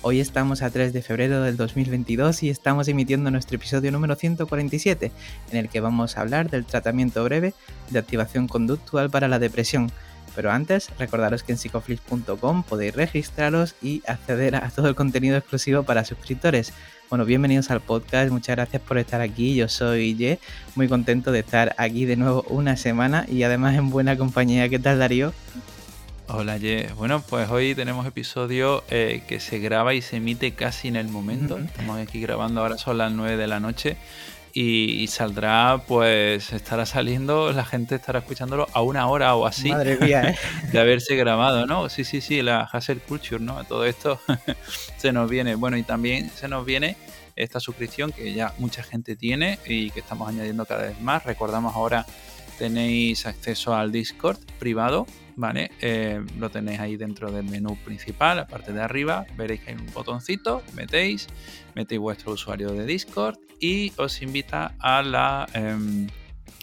[0.00, 5.10] Hoy estamos a 3 de febrero del 2022 y estamos emitiendo nuestro episodio número 147,
[5.50, 7.52] en el que vamos a hablar del tratamiento breve
[7.90, 9.90] de activación conductual para la depresión.
[10.36, 15.82] Pero antes, recordaros que en psicoflix.com podéis registraros y acceder a todo el contenido exclusivo
[15.82, 16.72] para suscriptores.
[17.10, 19.56] Bueno, bienvenidos al podcast, muchas gracias por estar aquí.
[19.56, 20.38] Yo soy Ye,
[20.76, 24.68] muy contento de estar aquí de nuevo una semana y además en buena compañía.
[24.68, 25.32] ¿Qué tal, Darío?
[26.30, 26.90] Hola, Ye.
[26.94, 31.08] Bueno, pues hoy tenemos episodio eh, que se graba y se emite casi en el
[31.08, 31.56] momento.
[31.56, 33.96] Estamos aquí grabando, ahora son las 9 de la noche
[34.52, 39.96] y, saldrá, pues estará saliendo, la gente estará escuchándolo a una hora o así Madre
[39.98, 40.38] mía, ¿eh?
[40.72, 41.88] de haberse grabado, ¿no?
[41.88, 43.64] Sí, sí, sí, la Hassel Culture, ¿no?
[43.64, 44.20] Todo esto
[44.98, 45.54] se nos viene.
[45.54, 46.98] Bueno, y también se nos viene
[47.36, 51.24] esta suscripción que ya mucha gente tiene y que estamos añadiendo cada vez más.
[51.24, 52.04] Recordamos ahora
[52.58, 55.06] tenéis acceso al Discord privado,
[55.38, 55.70] ¿vale?
[55.80, 59.76] Eh, lo tenéis ahí dentro del menú principal, la parte de arriba, veréis que hay
[59.76, 61.28] un botoncito, metéis,
[61.74, 65.46] metéis vuestro usuario de Discord y os invita a la...
[65.54, 66.08] Em,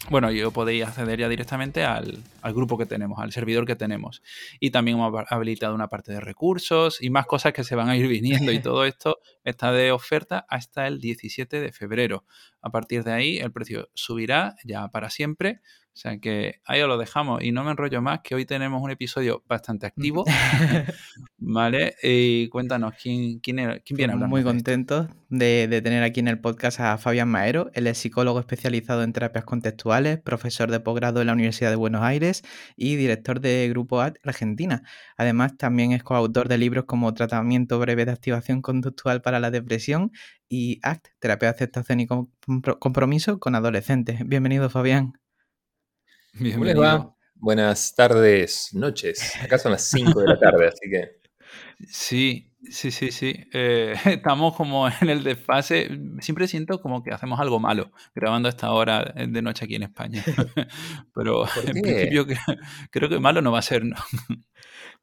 [0.10, 4.22] bueno, yo podéis acceder ya directamente al, grupo que tenemos, al servidor que tenemos.
[4.60, 7.98] Y también hemos habilitado una parte de recursos y más cosas que se van a
[7.98, 12.26] ir viniendo y todo esto está de oferta hasta el 17 de febrero.
[12.62, 15.62] A partir de ahí el precio subirá ya para siempre
[15.96, 18.84] o sea que ahí os lo dejamos y no me enrollo más, que hoy tenemos
[18.84, 20.26] un episodio bastante activo.
[21.38, 21.96] ¿Vale?
[22.04, 24.30] Y cuéntanos, ¿quién, quién, quién viene a hablar?
[24.30, 27.72] Muy contento de, de, tener aquí en el podcast a Fabián Maero.
[27.74, 32.02] Él es psicólogo especializado en terapias contextuales, profesor de posgrado en la Universidad de Buenos
[32.02, 32.44] Aires
[32.76, 34.84] y director de Grupo AT Argentina.
[35.16, 40.12] Además, también es coautor de libros como Tratamiento breve de activación conductual para la depresión
[40.50, 44.28] y ACT, terapia de aceptación y compromiso con adolescentes.
[44.28, 45.14] Bienvenido, Fabián.
[46.38, 47.16] Bienvenido.
[47.36, 49.36] Buenas tardes, noches.
[49.42, 51.22] Acá son las 5 de la tarde, así que.
[51.88, 53.48] Sí, sí, sí, sí.
[53.54, 55.90] Eh, estamos como en el desfase.
[56.20, 59.84] Siempre siento como que hacemos algo malo grabando a esta hora de noche aquí en
[59.84, 60.26] España.
[61.16, 62.26] Pero en principio
[62.92, 63.96] creo que malo no va a ser, ¿no?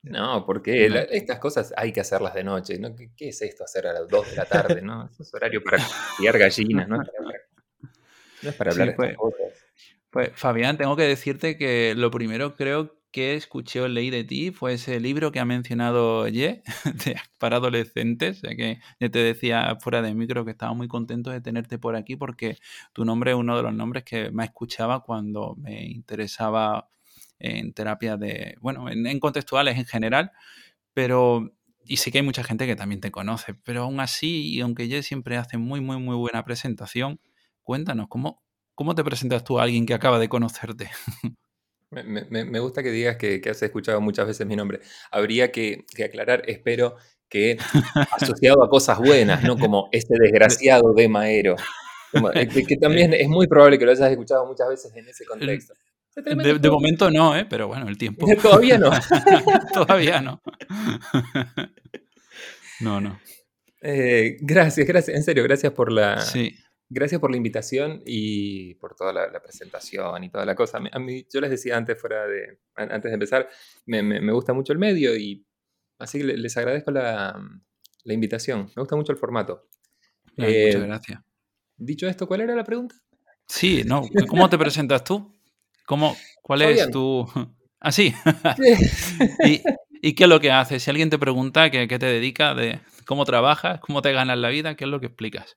[0.02, 2.78] No, porque estas cosas hay que hacerlas de noche.
[2.78, 2.94] ¿no?
[2.94, 4.82] ¿Qué, es esto hacer a las 2 de la tarde?
[4.82, 5.08] ¿no?
[5.18, 5.78] es horario para
[6.18, 6.98] criar gallinas, ¿no?
[6.98, 9.51] No es para hablar de estas cosas.
[10.12, 14.50] Pues Fabián, tengo que decirte que lo primero creo que escuché o leí de ti
[14.50, 16.62] fue ese libro que ha mencionado Ye
[17.38, 18.42] para adolescentes.
[18.42, 22.16] Ya que te decía fuera de micro que estaba muy contento de tenerte por aquí
[22.16, 22.58] porque
[22.92, 26.90] tu nombre es uno de los nombres que más escuchaba cuando me interesaba
[27.38, 30.32] en terapia de, bueno, en, contextuales en general,
[30.94, 31.52] pero
[31.86, 34.88] y sé que hay mucha gente que también te conoce, pero aún así, y aunque
[34.88, 37.18] Ye siempre hace muy, muy, muy buena presentación,
[37.62, 38.41] cuéntanos, ¿cómo,
[38.74, 40.90] ¿Cómo te presentas tú a alguien que acaba de conocerte?
[41.90, 44.80] Me, gusta que digas que, has escuchado muchas veces mi nombre.
[45.10, 46.96] Habría que, aclarar, espero,
[47.28, 47.58] que
[48.12, 51.56] asociado a cosas buenas, no como este desgraciado de Maero.
[52.34, 55.74] Eh, que, también es muy probable que lo hayas escuchado muchas veces en ese contexto.
[56.14, 57.46] De, momento no, ¿eh?
[57.48, 58.26] pero bueno, el tiempo.
[58.40, 58.90] Todavía no.
[59.72, 60.42] Todavía no.
[62.80, 63.20] no, no.
[63.82, 66.54] Eh, gracias, gracias, en serio, gracias por la, sí.
[66.94, 70.78] Gracias por la invitación y por toda la, presentación y toda la cosa.
[70.92, 73.48] A mí, yo les decía antes, fuera de, antes de empezar,
[73.86, 75.42] me, gusta mucho el medio y
[75.98, 77.40] así que les agradezco la,
[78.04, 78.70] invitación.
[78.76, 79.68] Me gusta mucho el formato.
[80.36, 81.20] muchas eh, gracias.
[81.78, 82.94] Dicho esto, ¿cuál era la pregunta?
[83.46, 84.02] Sí, no.
[84.28, 85.34] ¿Cómo te presentas tú?
[85.86, 87.26] ¿Cómo, ¿Cuál es tu...?
[87.84, 88.14] Ah, sí.
[90.02, 90.84] ¿Y, qué es lo que haces?
[90.84, 94.50] Si alguien te pregunta qué, qué te dedica, de cómo trabajas, cómo te ganas la
[94.50, 95.56] vida, ¿qué es lo que explicas?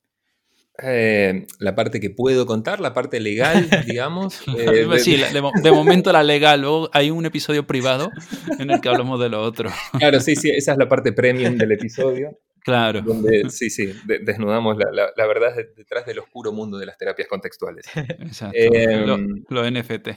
[0.83, 4.41] Eh, la parte que puedo contar, la parte legal, digamos.
[4.57, 6.61] Eh, sí, de, momento la legal.
[6.61, 8.09] Luego hay un episodio privado
[8.57, 9.69] en el que hablamos de lo otro.
[9.99, 12.39] Claro, sí, sí, esa es la parte premium del episodio.
[12.59, 13.01] Claro.
[13.01, 17.85] Donde, sí, sí, desnudamos la, la, verdad detrás del oscuro mundo de las terapias contextuales.
[17.95, 18.57] Exacto.
[18.57, 20.09] Em, lo, NFT.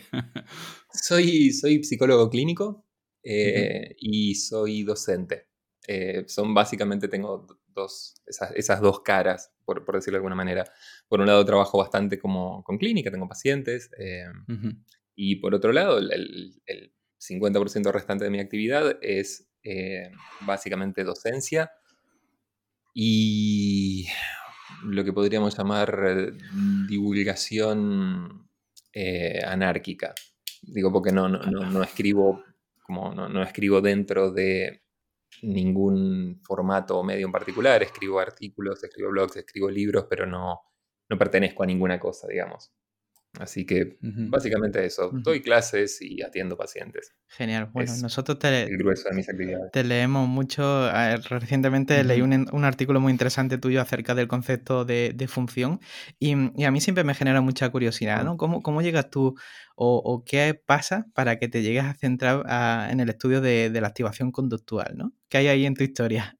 [0.92, 2.86] Soy, soy psicólogo clínico
[3.22, 5.48] eh, y soy docente.
[6.26, 7.46] son básicamente, tengo
[8.56, 10.64] esas, dos caras, por, decirlo de alguna manera.
[11.08, 14.24] Por un lado trabajo bastante como, con clínica, tengo pacientes, eh,
[15.14, 16.60] y por otro lado el,
[17.20, 20.12] 50% restante de mi actividad es eh,
[20.42, 21.72] básicamente docencia
[22.94, 24.06] y
[24.84, 26.32] lo que podríamos llamar eh,
[26.88, 28.48] divulgación
[28.92, 30.14] eh, anárquica.
[30.62, 32.44] Digo, porque no, no, escribo
[32.82, 34.82] como no, escribo dentro de
[35.42, 40.60] ningún formato o medio en particular, escribo artículos, escribo blogs, escribo libros, pero no,
[41.08, 42.72] no pertenezco a ninguna cosa, digamos.
[43.38, 47.14] Así que básicamente eso, doy clases y atiendo pacientes.
[47.28, 49.70] Genial, bueno, nosotros te, el grueso de mis actividades.
[49.70, 50.90] te leemos mucho.
[51.28, 55.80] Recientemente leí un, artículo muy interesante tuyo acerca del concepto de, función
[56.18, 56.32] y,
[56.64, 58.36] a mí siempre me genera mucha curiosidad, ¿no?
[58.36, 59.36] ¿Cómo, cómo llegas tú
[59.76, 62.44] o, qué pasa para que te llegues a centrar
[62.90, 65.12] en el estudio de, la activación conductual, ¿no?
[65.28, 66.36] ¿Qué hay ahí en tu historia?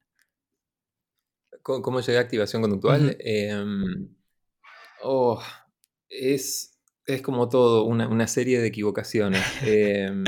[1.63, 3.17] ¿Cómo, llegué a activación conductual?
[3.21, 4.09] Em,
[5.03, 5.41] oh,
[6.09, 6.78] es
[7.09, 9.43] es como todo, una, serie de equivocaciones.
[9.63, 10.25] Em,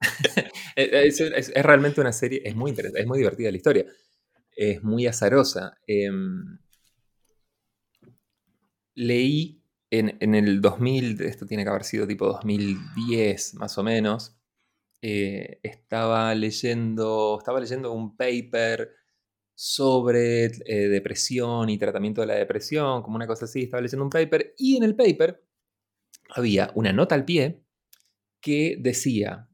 [0.76, 3.86] e, es, realmente una serie, es muy interesante, es muy divertida la historia.
[4.56, 5.78] Es muy azarosa.
[5.86, 6.58] Em,
[8.94, 14.36] leí en, el 2000, esto tiene que haber sido tipo 2010 más o menos,
[15.02, 18.90] eh, estaba, leyendo, estaba leyendo un paper
[19.54, 24.10] sobre eh, depresión y tratamiento de la depresión, como una cosa así, estaba leyendo un
[24.10, 25.44] paper y en el paper
[26.34, 27.62] había una nota al pie
[28.40, 29.48] que decía,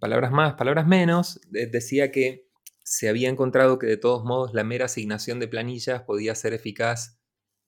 [0.00, 2.48] palabras más, palabras menos, decía que
[2.82, 7.18] se había encontrado que de todos modos la mera asignación de planillas podía ser eficaz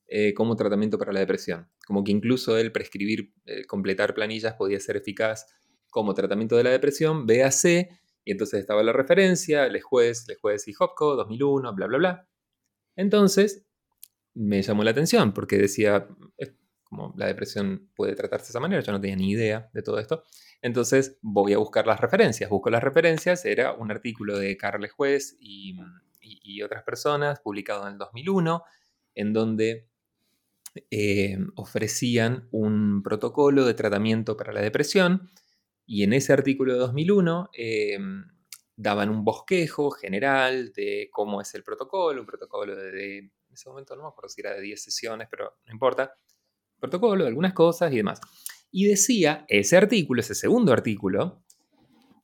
[0.08, 1.68] eh, como tratamiento para la depresión.
[1.86, 5.46] Como que incluso el prescribir, eh, completar planillas podía ser eficaz
[5.90, 7.90] como tratamiento de la depresión, BAC,
[8.24, 12.28] y entonces estaba la referencia, el juez, el juez y Hopco, 2001, bla, bla, bla.
[12.94, 13.66] Entonces,
[14.34, 16.08] me llamó la atención porque decía,
[16.88, 19.98] como la depresión puede tratarse de esa manera, yo no tenía ni idea de todo
[19.98, 20.22] esto.
[20.62, 22.48] Entonces voy a buscar las referencias.
[22.48, 25.76] Busco las referencias, era un artículo de Carles Juez y,
[26.64, 28.62] otras personas, publicado en el 2001,
[29.14, 29.88] en donde
[30.90, 35.28] eh, ofrecían un protocolo de tratamiento para la depresión.
[35.84, 37.98] Y en ese artículo de 2001 eh,
[38.74, 43.94] daban un bosquejo general de cómo es el protocolo, un protocolo de, en ese momento
[43.96, 46.14] no me acuerdo si era de 10 sesiones, pero no importa
[46.80, 48.20] protocolo, de algunas cosas y demás.
[48.70, 51.42] Y decía, ese artículo, ese segundo artículo,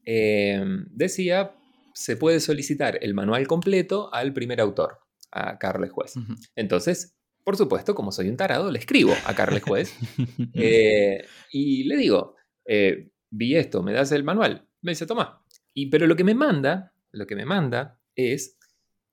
[0.05, 1.55] eh, decía,
[1.95, 4.99] se puede solicitar el manual completo al primer autor,
[5.31, 6.15] a Carles Juez.
[6.57, 9.95] Entonces, por supuesto, como soy un tarado, le escribo a Carles Juez
[10.55, 14.69] eh, y le digo, eh, vi esto, ¿me das el manual?
[14.81, 15.45] Me dice, toma.
[15.75, 18.59] Y, pero lo que me manda, lo que me manda es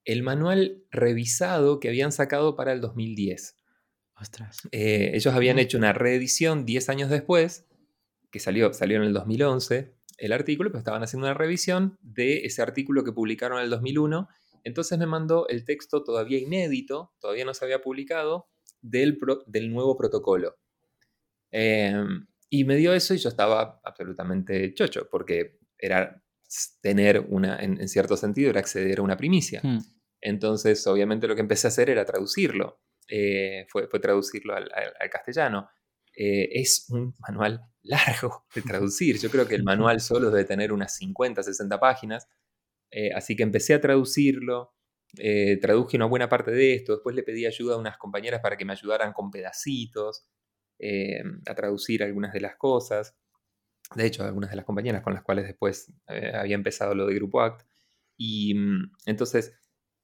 [0.06, 3.56] el manual revisado que habían sacado para el 2010.
[4.72, 7.68] Eh, ellos habían hecho una reedición 10 años después,
[8.32, 12.62] que salió, salió en el 2011 el artículo, pero estaban haciendo una revisión de ese
[12.62, 14.28] artículo que publicaron en el 2001.
[14.64, 18.50] Entonces me mandó el texto todavía inédito, todavía no se había publicado,
[18.82, 19.18] del,
[19.48, 20.58] del nuevo protocolo.
[21.52, 26.24] Em, y me dio eso y yo estaba absolutamente chocho, porque era
[26.82, 29.62] tener una, en, cierto sentido, era acceder a una primicia.
[29.64, 29.80] Hmm.
[30.22, 32.82] Entonces, obviamente lo que empecé a hacer era traducirlo.
[33.10, 34.70] Eh, fue, traducirlo al,
[35.12, 35.70] castellano.
[36.16, 39.18] Eh, es un manual largo de traducir.
[39.18, 42.28] Yo creo que el manual solo debe tener unas 50, 60 páginas.
[42.92, 44.76] Eh, así que empecé a traducirlo.
[45.62, 46.94] traduje una buena parte de esto.
[46.94, 50.28] Después le pedí ayuda a unas compañeras para que me ayudaran con pedacitos
[51.46, 53.18] a traducir algunas de las cosas.
[53.96, 57.42] De hecho, algunas de las compañeras con las cuales después había empezado lo de Grupo
[57.42, 57.66] Act.
[58.18, 58.54] Y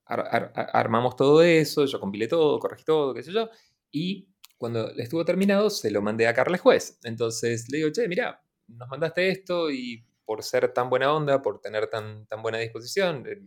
[0.07, 3.50] entonces armamos todo eso, yo compilé todo, corregí todo, qué sé yo,
[3.91, 7.00] y cuando estuvo terminado se lo mandé a Carles Juez.
[7.03, 11.62] Entonces le digo, che, mira, nos mandaste esto y por ser tan buena onda, por
[11.62, 13.41] tener tan, tan buena disposición, eh,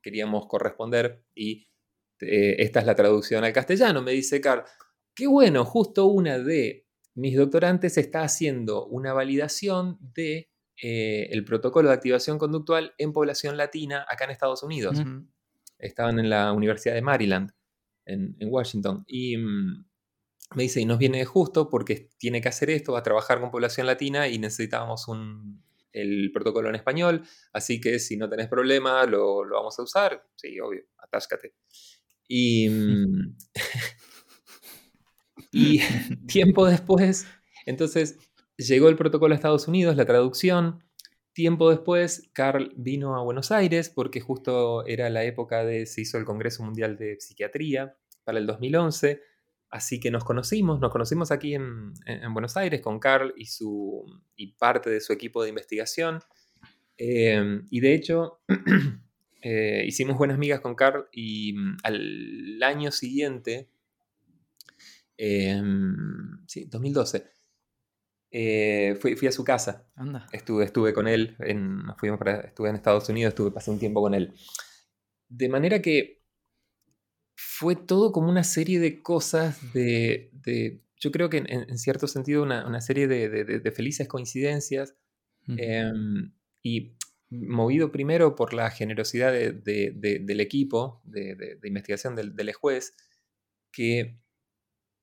[0.00, 1.68] queríamos corresponder y
[2.20, 4.02] eh, esta es la traducción al castellano.
[4.02, 4.64] Me dice Carl,
[5.14, 10.50] qué bueno, justo una de mis doctorantes está haciendo una validación de
[10.82, 14.98] eh, el protocolo de activación conductual en población latina acá en Estados Unidos
[15.82, 17.52] estaban en la Universidad de Maryland,
[18.04, 19.84] en, Washington, y mm,
[20.54, 23.50] me dice, y nos viene justo porque tiene que hacer esto, va a trabajar con
[23.50, 25.62] población latina y necesitábamos un,
[25.92, 27.22] el protocolo en español,
[27.52, 30.26] así que si no tenés problema, lo, vamos a usar.
[30.34, 31.54] Sí, obvio, atáscate.
[32.28, 33.36] Y, mm,
[35.52, 35.78] y
[36.26, 37.26] tiempo después,
[37.66, 38.18] entonces
[38.56, 40.82] llegó el protocolo a Estados Unidos, la traducción,
[41.32, 46.18] Tiempo después, Carl vino a Buenos Aires porque justo era la época de se hizo
[46.18, 49.20] el Congreso Mundial de Psiquiatría para el 2011,
[49.70, 51.94] así que nos conocimos, nos conocimos aquí en,
[52.32, 54.04] Buenos Aires con Carl y, su,
[54.36, 56.20] y parte de su equipo de investigación.
[56.96, 58.40] Em, y de hecho,
[59.42, 63.70] eh, hicimos buenas amigas con Carl y mm, al año siguiente
[65.24, 67.24] Em, sí, 2012.
[68.34, 69.86] Eh, fui, fui, a su casa.
[70.32, 74.00] Estuve, estuve con él, en, fuimos para, estuve en Estados Unidos, estuve, pasé un tiempo
[74.00, 74.32] con él.
[75.28, 76.22] De manera que
[77.36, 82.42] fue todo como una serie de cosas de, de yo creo que en, cierto sentido
[82.42, 84.94] una, una serie de, de, felices coincidencias
[85.48, 86.96] em, y
[87.28, 92.94] movido primero por la generosidad del equipo de, investigación del, del juez,
[93.72, 94.22] que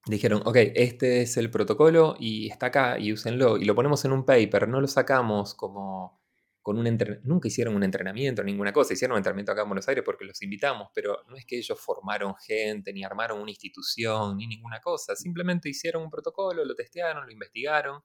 [0.06, 3.58] dijeron, ok, este es el protocolo y está acá y úsenlo.
[3.58, 6.20] Y lo ponemos en un paper, no lo sacamos como
[6.62, 6.98] con un.
[7.24, 8.94] Nunca hicieron un entrenamiento, ninguna cosa.
[8.94, 11.80] Hicieron un entrenamiento acá en Buenos Aires porque los invitamos, pero no es que ellos
[11.80, 15.16] formaron gente, ni armaron una institución, ni ninguna cosa.
[15.16, 18.02] Simplemente hicieron un protocolo, lo testearon, lo investigaron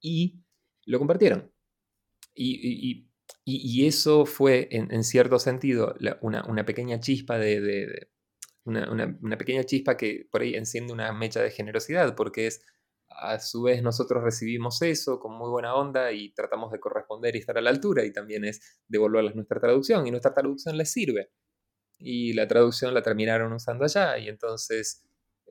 [0.00, 0.42] y
[0.86, 1.52] lo compartieron.
[2.34, 3.08] Y,
[3.86, 8.11] eso fue, en, cierto sentido, una, pequeña chispa de
[8.64, 12.64] una, pequeña chispa que por ahí enciende una mecha de generosidad, porque es,
[13.08, 17.40] a su vez nosotros recibimos eso con muy buena onda y tratamos de corresponder y
[17.40, 21.30] estar a la altura, y también es devolverles nuestra traducción, y nuestra traducción les sirve.
[21.98, 25.04] Y la traducción la terminaron usando allá, y entonces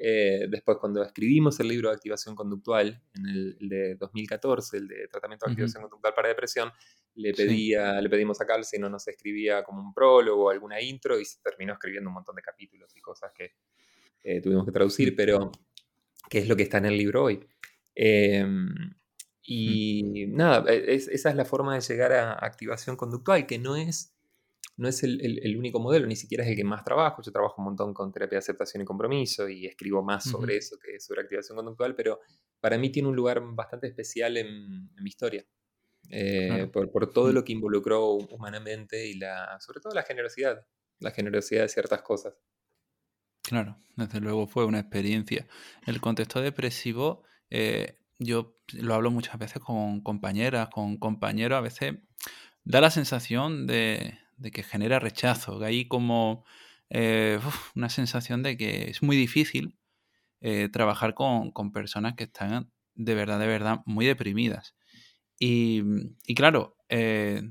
[0.04, 5.08] eh, después cuando escribimos el libro de activación conductual, en el, de 2014, el de
[5.08, 6.72] tratamiento de activación conductual para depresión,
[7.14, 10.82] le, pedía, le pedimos a Cal si no nos escribía como un prólogo o alguna
[10.82, 13.52] intro y se terminó escribiendo un montón de capítulos y cosas que
[14.24, 15.52] eh, tuvimos que traducir, pero
[16.30, 17.48] que es lo que está en el libro hoy.
[17.94, 18.74] Em,
[19.44, 24.11] y nada, e, esa es la forma de llegar a activación conductual, que no es
[24.82, 27.22] no es el, único modelo, ni siquiera es el que más trabajo.
[27.22, 30.76] Yo trabajo un montón con terapia de aceptación y compromiso y escribo más sobre eso
[30.80, 32.20] que sobre activación conductual, pero
[32.60, 35.46] para mí tiene un lugar bastante especial en, mi historia.
[36.10, 40.66] Eh, por, todo lo que involucró humanamente y la, sobre todo la generosidad,
[40.98, 42.34] la generosidad de ciertas cosas.
[43.44, 45.48] Claro, desde luego fue una experiencia.
[45.86, 47.22] El contexto depresivo,
[47.52, 51.94] eh, yo lo hablo muchas veces con compañeras, con compañeros, a veces
[52.64, 56.44] da la sensación de, de que genera rechazo, que hay como
[56.90, 57.40] eh,
[57.76, 59.78] una sensación de que es muy difícil
[60.42, 64.76] eh, trabajar con, personas que están de verdad, de verdad muy deprimidas.
[65.40, 65.82] Y,
[66.36, 67.42] claro, eh,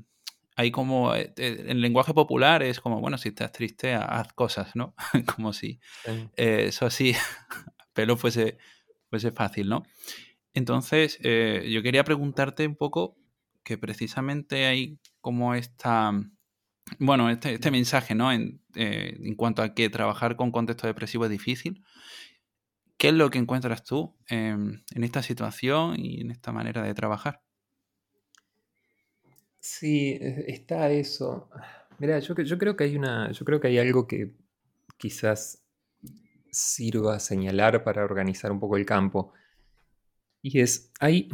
[0.55, 4.95] hay como, el lenguaje popular es como, bueno, si estás triste, haz cosas, ¿no?
[5.35, 5.79] como si
[6.35, 7.13] eso así,
[7.93, 8.57] pero fuese,
[9.09, 9.83] fuese fácil, ¿no?
[10.53, 13.17] Entonces, yo quería preguntarte un poco
[13.63, 16.13] que precisamente hay como esta
[16.99, 18.31] bueno, este, este mensaje, ¿no?
[18.31, 21.83] En, eh, en, cuanto a que trabajar con contexto depresivo es difícil.
[22.97, 27.41] ¿Qué es lo que encuentras tú en esta situación y en esta manera de trabajar?
[29.61, 31.49] Sí, e, está eso.
[31.99, 33.31] Mira, yo, yo creo que hay una.
[33.31, 34.33] Yo creo que hay algo que
[34.97, 35.63] quizás
[36.51, 39.33] sirva a señalar para organizar un poco el campo.
[40.41, 40.91] Y es.
[40.99, 41.29] Hay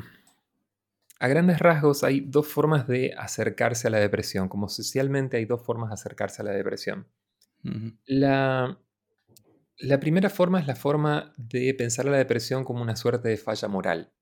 [1.20, 5.64] a grandes rasgos hay dos formas de acercarse a la depresión, como socialmente hay dos
[5.64, 7.08] formas de acercarse a la depresión.
[8.06, 8.80] la,
[9.80, 13.38] la, primera forma es la forma de pensar a la depresión como una suerte de
[13.38, 14.14] falla moral.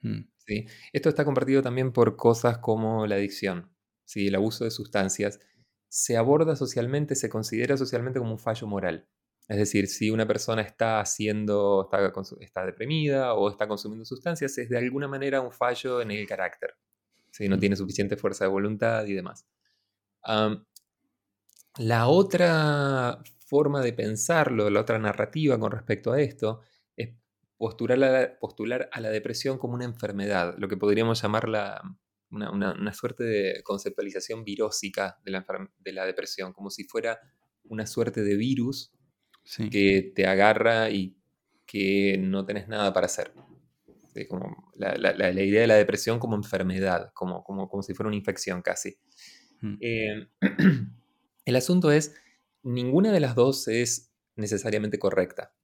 [0.00, 0.20] Mm.
[0.46, 0.66] ¿sí?
[0.92, 3.72] Esto está compartido también por cosas como la adicción,
[4.04, 4.28] ¿sí?
[4.28, 5.40] el abuso de sustancias.
[5.88, 9.08] Se aborda socialmente, se considera socialmente como un fallo moral.
[9.48, 11.88] Es decir, si una persona está haciendo,
[12.40, 16.76] está, deprimida o está consumiendo sustancias, es de alguna manera un fallo en el carácter.
[17.30, 19.46] Si no tiene suficiente fuerza de voluntad y demás.
[21.78, 26.60] la otra forma de pensarlo, la otra narrativa con respecto a esto,
[26.94, 27.14] es
[27.56, 31.48] postular a la, postular a la depresión como una enfermedad, lo que podríamos llamar
[32.30, 35.46] una, suerte de conceptualización virósica de la,
[35.78, 37.18] de la depresión, como si fuera
[37.64, 38.92] una suerte de virus
[39.70, 41.16] que te agarra y
[41.66, 43.32] que no tenés nada para hacer.
[44.28, 48.62] como la, idea de la depresión como enfermedad, como, como, como si fuera una infección
[48.62, 48.98] casi.
[49.60, 49.76] Mm.
[49.80, 50.28] Eh,
[51.44, 52.14] el asunto es,
[52.62, 55.54] ninguna de las dos es necesariamente correcta.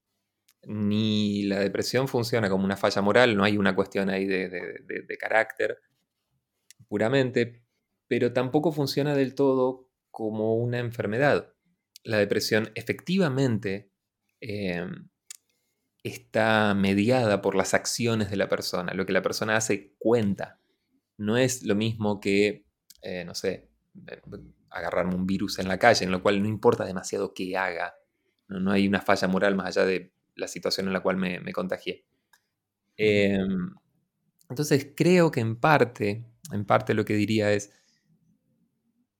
[0.66, 5.18] Ni la depresión funciona como una falla moral, no hay una cuestión ahí de, de
[5.18, 5.78] carácter
[6.88, 7.62] puramente,
[8.08, 11.53] pero tampoco funciona del todo como una enfermedad
[12.04, 13.90] la depresión efectivamente
[14.40, 15.08] em,
[16.02, 18.92] está mediada por las acciones de la persona.
[18.94, 20.60] Lo que la persona hace cuenta.
[21.16, 22.66] No es lo mismo que,
[23.02, 23.70] eh, no sé,
[24.06, 24.20] eh,
[24.70, 27.94] agarrarme un virus en la calle, en lo cual no importa demasiado qué haga.
[28.48, 32.04] No, hay una falla moral más allá de la situación en la cual me, contagié.
[32.96, 33.70] Em,
[34.50, 37.72] entonces creo que en parte, en parte lo que diría es,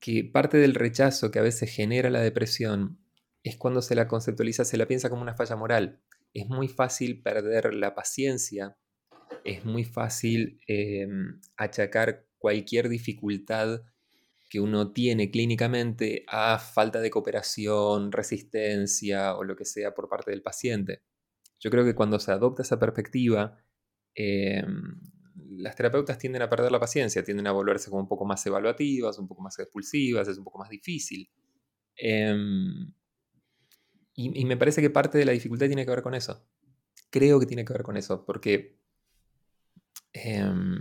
[0.05, 2.99] que parte del rechazo que a veces genera la depresión
[3.43, 6.03] es cuando se la conceptualiza, se la piensa como una falla moral.
[6.35, 8.77] es muy fácil perder la paciencia,
[9.45, 13.81] es muy fácil em, achacar cualquier dificultad
[14.51, 20.33] que uno tiene clínicamente a falta de cooperación, resistencia o lo que sea por parte
[20.33, 21.01] del paciente.
[21.61, 23.57] Yo creo que cuando se adopta esa perspectiva,
[24.15, 25.01] em,
[25.51, 29.19] las terapeutas tienden a perder la paciencia, tienden a volverse como un poco más evaluativas,
[29.19, 31.29] un poco más expulsivas, es un poco más difícil.
[31.97, 32.93] Em,
[34.17, 36.47] y, me parece que parte de la dificultad tiene que ver con eso.
[37.11, 38.79] Creo que tiene que ver con eso, porque
[40.13, 40.81] em,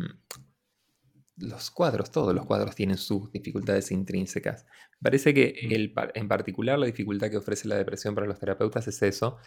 [1.38, 4.66] los cuadros, todos los cuadros tienen sus dificultades intrínsecas.
[5.02, 5.72] Parece que mm.
[5.74, 9.38] el, en particular la dificultad que ofrece la depresión para los terapeutas es eso.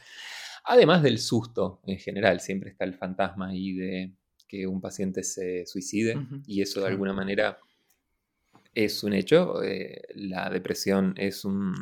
[0.64, 4.14] Además del susto en general, siempre está el fantasma ahí de
[4.47, 7.59] que un paciente se suicide y eso de alguna manera
[8.76, 9.62] es un hecho.
[9.62, 11.75] Eh, la depresión es, un,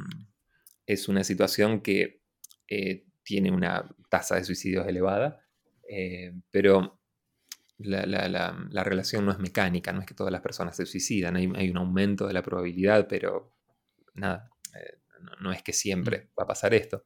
[0.86, 2.22] es una situación que
[2.68, 5.44] eh, tiene una tasa de suicidios elevada,
[5.88, 7.00] eh, pero
[7.78, 11.76] la, relación no es mecánica, no es que todas las personas se suicidan, hay, un
[11.76, 13.56] aumento de la probabilidad, pero
[14.14, 14.50] nada,
[15.40, 16.40] no, es que siempre mm.
[16.40, 17.04] va a pasar esto,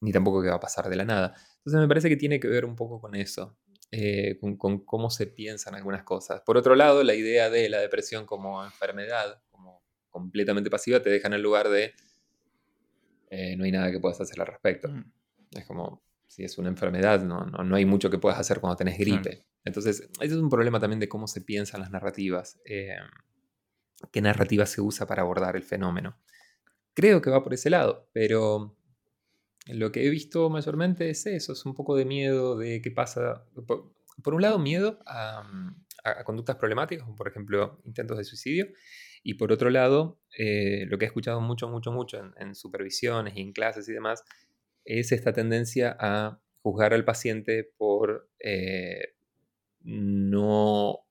[0.00, 1.34] ni tampoco que va a pasar de la nada.
[1.58, 3.56] Entonces me parece que tiene que ver un poco con eso.
[3.94, 6.40] Eh, con, cómo se piensan algunas cosas.
[6.40, 11.28] Por otro lado, la idea de la depresión como enfermedad, como completamente pasiva, te deja
[11.28, 11.92] en el lugar de
[13.34, 14.88] eh, no hay nada que puedas hacer al respecto.
[14.88, 15.04] Mm.
[15.52, 18.98] Es como, si es una enfermedad, no, no, hay mucho que puedas hacer cuando tenés
[18.98, 19.46] gripe.
[19.64, 22.60] Entonces, ese es un problema también de cómo se piensan las narrativas.
[22.64, 22.96] Eh,
[24.10, 26.18] qué narrativa se usa para abordar el fenómeno.
[26.94, 28.76] Creo que va por ese lado, pero
[29.66, 33.44] lo que he visto mayormente es eso, es un poco de miedo de qué pasa.
[33.66, 35.68] Por, un lado, miedo mm,
[36.04, 38.66] a, conductas problemáticas, como por ejemplo intentos de suicidio,
[39.22, 43.40] y por otro lado, eh, lo que he escuchado mucho, mucho, mucho en, supervisiones y
[43.40, 44.24] en clases y demás,
[44.84, 49.14] es esta tendencia a juzgar al paciente por eh,
[49.84, 51.06] no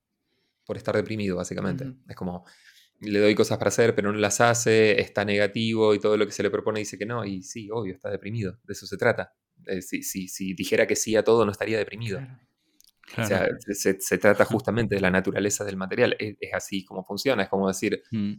[0.65, 1.85] por estar deprimido, básicamente.
[2.07, 2.45] Es como,
[3.01, 6.31] le doy cosas para hacer, pero no las hace, está negativo y todo lo que
[6.31, 7.25] se le propone dice que no.
[7.25, 8.59] Y sí, obvio, está deprimido.
[8.63, 9.33] De eso se trata.
[9.65, 12.19] Eh, si, dijera que sí a todo, no estaría deprimido.
[13.17, 16.15] O sea, se, trata justamente de la naturaleza del material.
[16.19, 17.43] Es, así como funciona.
[17.43, 18.33] Es como decir, mm.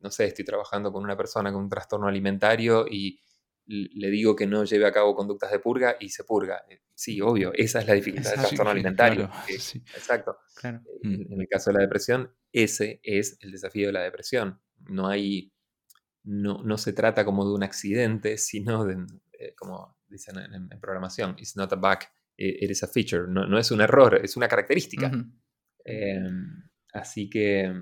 [0.00, 3.20] no sé, estoy trabajando con una persona con un trastorno alimentario y
[3.66, 6.64] le digo que no lleve a cabo conductas de purga y se purga.
[6.68, 9.30] Eh, sí, obvio, esa es la dificultad del trastorno alimentario.
[9.48, 10.38] Exacto.
[10.62, 14.60] En, el caso de la depresión, ese es el desafío de la depresión.
[14.88, 15.52] No hay,
[16.22, 19.04] no, no se trata como de un accidente, sino de,
[19.38, 21.98] eh, como dicen en, programación, it's not a bug,
[22.36, 23.24] it is a feature.
[23.28, 25.10] No, no es un error, es una característica.
[25.84, 27.72] Em, así que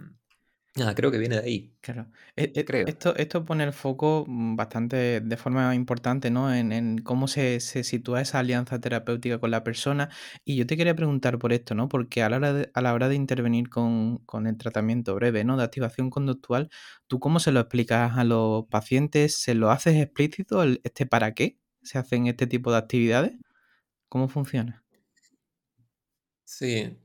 [0.77, 1.77] Nada, creo que viene de ahí.
[1.81, 2.11] Claro.
[2.35, 2.85] E, e, creo.
[2.89, 6.53] Esto, esto pone el foco mm, bastante de forma importante, ¿no?
[6.53, 10.11] En, cómo se, sitúa esa alianza terapéutica con la persona.
[10.45, 11.89] Y yo te quería preguntar por esto, ¿no?
[11.89, 15.57] Porque a la hora de, a la hora de intervenir con, el tratamiento breve, ¿no?
[15.57, 16.71] De activación conductual,
[17.07, 19.37] ¿tú cómo se lo explicas a los pacientes?
[19.37, 23.37] ¿Se lo haces explícito este para qué se hacen este tipo de actividades?
[24.09, 24.83] ¿Cómo funciona?
[26.45, 26.99] Sí.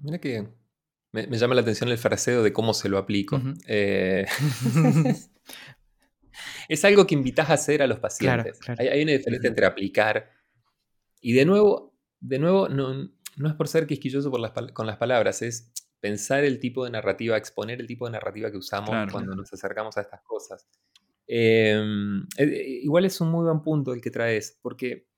[0.00, 0.63] Mira que
[1.14, 3.40] me, llama la atención el fraseo de cómo se lo aplico.
[3.66, 4.26] Eh,
[6.68, 8.58] es algo que invitas a hacer a los pacientes.
[8.78, 10.30] Hay, una diferencia entre aplicar
[11.20, 15.72] y de nuevo, de nuevo no, no es por ser quisquilloso con las palabras, es
[16.00, 19.96] pensar el tipo de narrativa, exponer el tipo de narrativa que usamos cuando nos acercamos
[19.96, 20.68] a estas cosas.
[21.26, 25.08] Em, eh, eh, igual es un muy buen punto el que traes, porque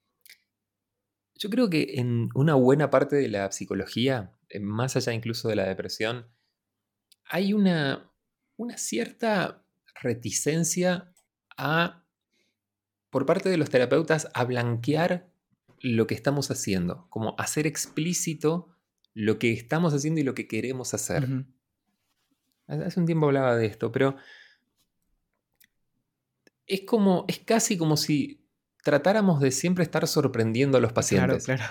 [1.34, 5.66] yo creo que en una buena parte de la psicología más allá incluso de la
[5.66, 6.26] depresión,
[7.24, 8.10] hay una,
[8.56, 9.64] una cierta
[10.00, 11.12] reticencia
[11.56, 12.04] a,
[13.10, 15.28] por parte de los terapeutas, a blanquear
[15.80, 18.70] lo que estamos haciendo, como hacer explícito
[19.14, 21.26] lo que estamos haciendo y lo que queremos hacer.
[22.66, 24.16] Hace un tiempo hablaba de esto, pero
[26.66, 28.44] es como, es casi como si
[28.82, 31.44] tratáramos de siempre estar sorprendiendo a los pacientes.
[31.44, 31.62] Claro,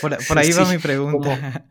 [0.00, 0.18] claro.
[0.28, 1.66] Por, ahí va mi pregunta.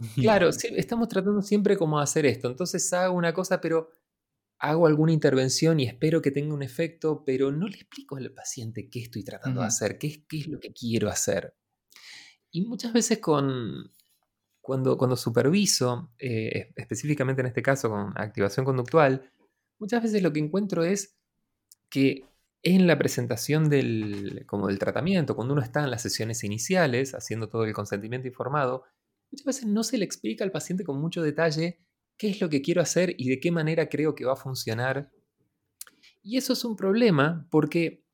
[0.14, 2.48] Claro, estamos tratando siempre como hacer esto.
[2.48, 3.90] Entonces hago una cosa, pero
[4.58, 8.88] hago alguna intervención y espero que tenga un efecto, pero no le explico al paciente
[8.90, 11.54] qué estoy tratando de hacer, qué es, qué es, lo que quiero hacer.
[12.50, 13.90] Y muchas veces con,
[14.60, 19.32] cuando, cuando superviso, eh, específicamente en este caso con activación conductual,
[19.78, 21.16] muchas veces lo que encuentro es
[21.88, 22.24] que
[22.62, 27.48] en la presentación del, como del tratamiento, cuando uno está en las sesiones iniciales, haciendo
[27.48, 28.84] todo el consentimiento informado,
[29.30, 31.80] muchas veces no se le explica al paciente con mucho detalle
[32.16, 35.10] qué es lo que quiero hacer y de qué manera creo que va a funcionar.
[36.22, 38.04] Y eso es un problema porque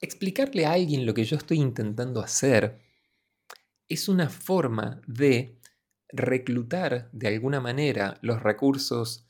[0.00, 2.80] explicarle a alguien lo que yo estoy intentando hacer
[3.88, 5.58] es una forma de
[6.10, 9.28] reclutar de alguna manera los recursos,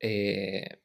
[0.00, 0.82] eh,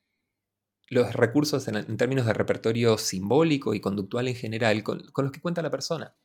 [0.89, 5.61] los recursos en, términos de repertorio simbólico y conductual en general con, los que cuenta
[5.61, 6.15] la persona.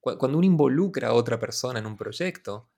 [0.00, 2.68] Cuando uno involucra a otra persona en un proyecto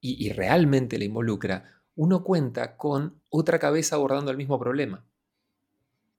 [0.00, 5.06] y, y realmente le involucra, uno cuenta con otra cabeza abordando el mismo problema.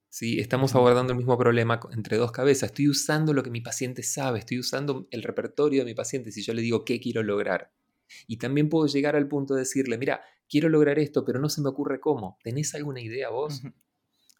[0.10, 0.40] ¿sí?
[0.40, 2.72] Estamos abordando el mismo problema entre dos cabezas.
[2.72, 6.42] Estoy usando lo que mi paciente sabe, estoy usando el repertorio de mi paciente si
[6.42, 7.72] yo le digo qué quiero lograr.
[8.26, 11.62] Y también puedo llegar al punto de decirle, mira, quiero lograr esto, pero no se
[11.62, 12.40] me ocurre cómo.
[12.44, 13.62] ¿Tenés alguna idea vos?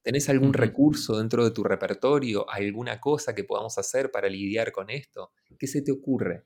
[0.08, 4.90] ¿Tenés algún recurso dentro de tu repertorio, alguna cosa que podamos hacer para lidiar con
[4.90, 5.34] esto?
[5.60, 6.46] ¿Qué se te ocurre?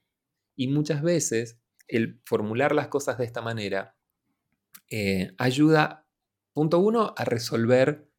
[0.55, 3.95] Y muchas veces el formular las cosas de esta manera
[4.89, 6.07] eh, ayuda,
[6.53, 8.09] punto uno, a resolver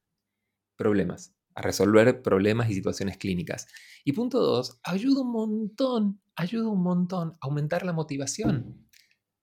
[0.76, 3.66] problemas, a resolver problemas y situaciones clínicas.
[4.04, 8.88] Y punto dos, ayuda un montón, ayuda un montón a aumentar la motivación.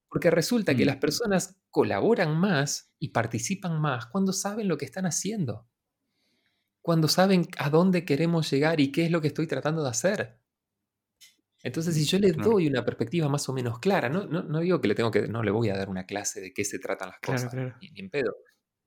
[0.08, 1.02] Porque resulta que las mm.
[1.02, 5.69] personas colaboran más y participan más cuando saben lo que están haciendo.
[6.82, 10.40] Cuando saben a dónde queremos llegar y qué es lo que estoy tratando de hacer.
[11.62, 14.88] Entonces, si yo le doy una perspectiva más o menos clara, no, no, digo que
[14.88, 17.20] le tengo que, no le voy a dar una clase de qué se tratan las
[17.20, 18.38] cosas, Ni, ni, en pedo,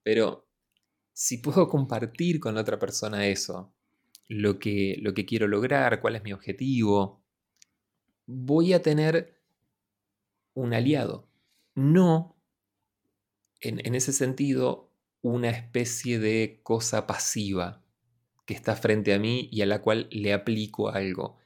[0.02, 0.48] pero
[1.12, 3.74] si puedo compartir con otra persona eso,
[4.28, 7.22] lo que, lo que quiero lograr, cuál es mi objetivo,
[8.24, 9.38] voy a tener
[10.54, 11.28] un aliado.
[11.74, 12.36] No,
[13.60, 17.81] en, en ese sentido, una especie de cosa pasiva
[18.44, 21.38] que está frente a mí y a la cual le aplico algo.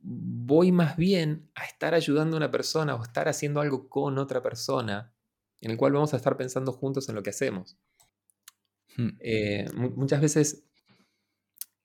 [0.00, 4.42] Voy más bien a estar ayudando a una persona o estar haciendo algo con otra
[4.42, 5.12] persona
[5.60, 7.76] en el cual vamos a estar pensando juntos en lo que hacemos.
[8.96, 9.10] Hmm.
[9.20, 10.64] Eh, muchas veces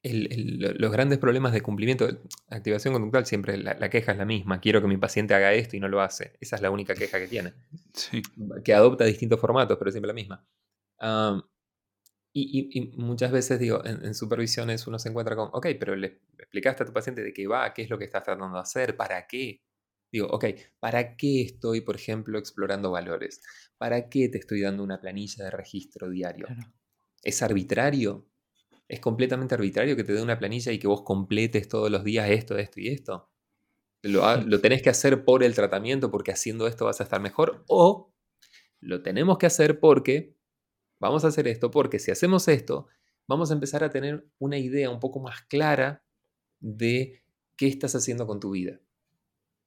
[0.03, 2.07] los grandes problemas de cumplimiento,
[2.49, 4.61] activación conductual, siempre la, queja es la misma.
[4.61, 6.33] Quiero que mi paciente haga esto y no lo hace.
[6.39, 7.53] Esa es la única queja que tiene.
[8.63, 10.45] Que adopta distintos formatos, pero siempre la misma.
[12.37, 16.85] Y, muchas veces, digo, en, supervisiones uno se encuentra con, ok, pero le, explicaste a
[16.85, 19.61] tu paciente de qué va, qué es lo que estás tratando de hacer, para qué.
[20.11, 20.45] Digo, ok,
[20.79, 23.41] ¿para qué estoy, por ejemplo, explorando valores?
[23.77, 26.45] ¿Para qué te estoy dando una planilla de registro diario?
[27.23, 28.27] ¿Es arbitrario?
[28.89, 32.29] ¿Es completamente arbitrario que te dé una planilla y que vos completes todos los días
[32.29, 33.31] esto, esto y esto?
[34.01, 37.63] ¿Lo, lo tenés que hacer por el tratamiento porque haciendo esto vas a estar mejor?
[37.69, 38.13] ¿O
[38.81, 40.34] lo tenemos que hacer porque
[40.99, 42.88] vamos a hacer esto porque si hacemos esto,
[43.27, 46.03] vamos a empezar a tener una idea un poco más clara
[46.60, 47.23] de
[47.55, 48.79] qué estás haciendo con tu vida?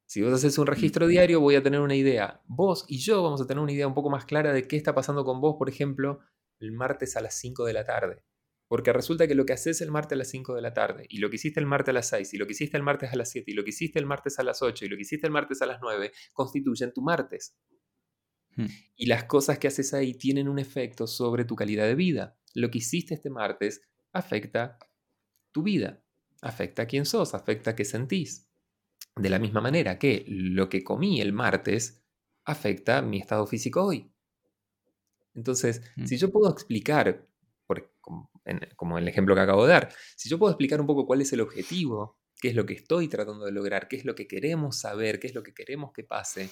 [0.05, 2.41] Si vos haces un registro diario, voy a tener una idea.
[2.47, 4.95] Vos y yo vamos a tener una idea un poco más clara de qué está
[4.95, 6.19] pasando con vos, por ejemplo,
[6.59, 8.23] el martes a las 5 de la tarde.
[8.67, 11.17] Porque resulta que lo que haces el martes a las 5 de la tarde, y
[11.17, 13.15] lo que hiciste el martes a las 6, y lo que hiciste el martes a
[13.15, 15.27] las 7, y lo que hiciste el martes a las 8, y lo que hiciste
[15.27, 17.55] el martes a las 9, constituyen tu martes.
[18.59, 18.67] Hmm.
[18.97, 22.37] Y las cosas que haces ahí tienen un efecto sobre tu calidad de vida.
[22.53, 24.77] Lo que hiciste este martes afecta
[25.51, 26.03] tu vida,
[26.41, 28.47] afecta a quién sos, afecta a qué sentís.
[29.15, 32.03] De la misma manera que lo que comí el martes
[32.43, 34.11] afecta mi estado físico hoy.
[35.35, 36.05] Entonces, mm.
[36.05, 37.25] si yo puedo explicar,
[38.75, 41.31] como, el ejemplo que acabo de dar, si yo puedo explicar un poco cuál es
[41.31, 44.79] el objetivo, qué es lo que estoy tratando de lograr, qué es lo que queremos
[44.79, 46.49] saber, qué es lo que queremos que pase,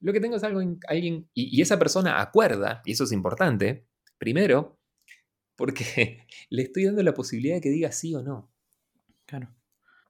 [0.00, 3.86] lo que tengo es algo, alguien, y, esa persona acuerda, y eso es importante,
[4.18, 4.78] primero,
[5.56, 8.52] porque le estoy dando la posibilidad de que diga sí o no.
[9.26, 9.54] Claro.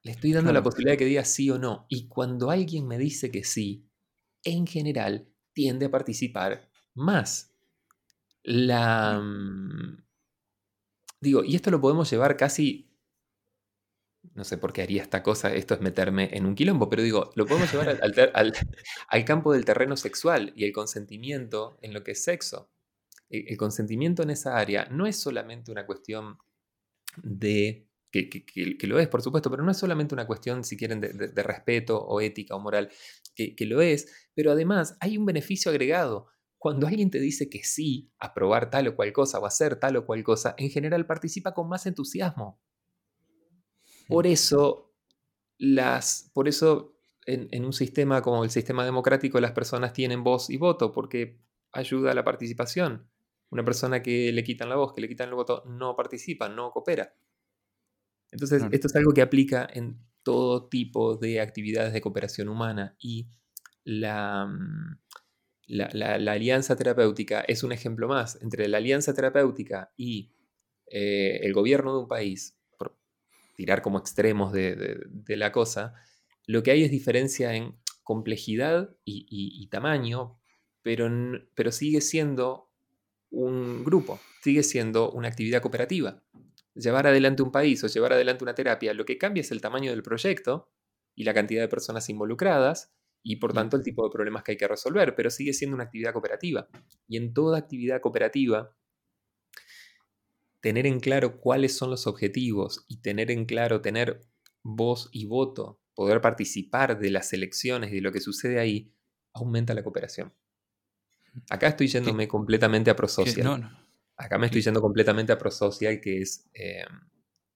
[0.02, 1.86] Le estoy dando la posibilidad de que diga sí o no.
[1.88, 3.88] Y cuando alguien me dice que sí,
[4.44, 7.52] en general tiende a participar más.
[8.42, 9.20] La...
[9.20, 10.04] Mm,
[11.20, 12.87] digo, y esto lo podemos llevar casi...
[14.38, 17.32] No sé por qué haría esta cosa, esto es meterme en un quilombo, pero digo,
[17.34, 22.22] lo podemos llevar al, campo del terreno sexual y el consentimiento en lo que es
[22.22, 22.70] sexo.
[23.28, 26.38] El, consentimiento en esa área no es solamente una cuestión
[27.20, 31.00] de que, que, lo es, por supuesto, pero no es solamente una cuestión, si quieren,
[31.00, 32.90] de, respeto o ética o moral,
[33.34, 36.28] que, lo es, pero además hay un beneficio agregado.
[36.58, 39.96] Cuando alguien te dice que sí a probar tal o cual cosa o hacer tal
[39.96, 42.60] o cual cosa, en general participa con más entusiasmo.
[44.08, 44.94] Por eso,
[45.58, 50.56] las, por eso en, un sistema como el sistema democrático las personas tienen voz y
[50.56, 51.40] voto, porque
[51.72, 53.08] ayuda a la participación.
[53.50, 56.70] Una persona que le quitan la voz, que le quitan el voto, no participa, no
[56.70, 57.14] coopera.
[58.30, 63.28] Entonces, esto es algo que aplica en todo tipo de actividades de cooperación humana y
[63.84, 64.98] la, mm,
[65.68, 68.38] la, alianza terapéutica es un ejemplo más.
[68.42, 70.32] Entre la alianza terapéutica y
[70.90, 72.57] eh, el gobierno de un país,
[73.58, 75.94] tirar como extremos de, la cosa,
[76.46, 80.38] lo que hay es diferencia en complejidad y, tamaño,
[80.80, 81.10] pero,
[81.56, 82.70] pero sigue siendo
[83.30, 86.22] un grupo, sigue siendo una actividad cooperativa.
[86.76, 89.90] Llevar adelante un país o llevar adelante una terapia, lo que cambia es el tamaño
[89.90, 90.70] del proyecto
[91.16, 92.94] y la cantidad de personas involucradas
[93.24, 95.82] y por tanto el tipo de problemas que hay que resolver, pero sigue siendo una
[95.82, 96.68] actividad cooperativa.
[97.08, 98.72] Y en toda actividad cooperativa
[100.60, 104.20] tener en claro cuáles son los objetivos y tener en claro, tener
[104.62, 108.92] voz y voto, poder participar de las elecciones y de lo que sucede ahí,
[109.32, 110.32] aumenta la cooperación.
[111.50, 113.70] Acá estoy yéndome completamente a prosocial.
[114.16, 116.84] Acá me estoy yendo completamente a prosocial, que es eh,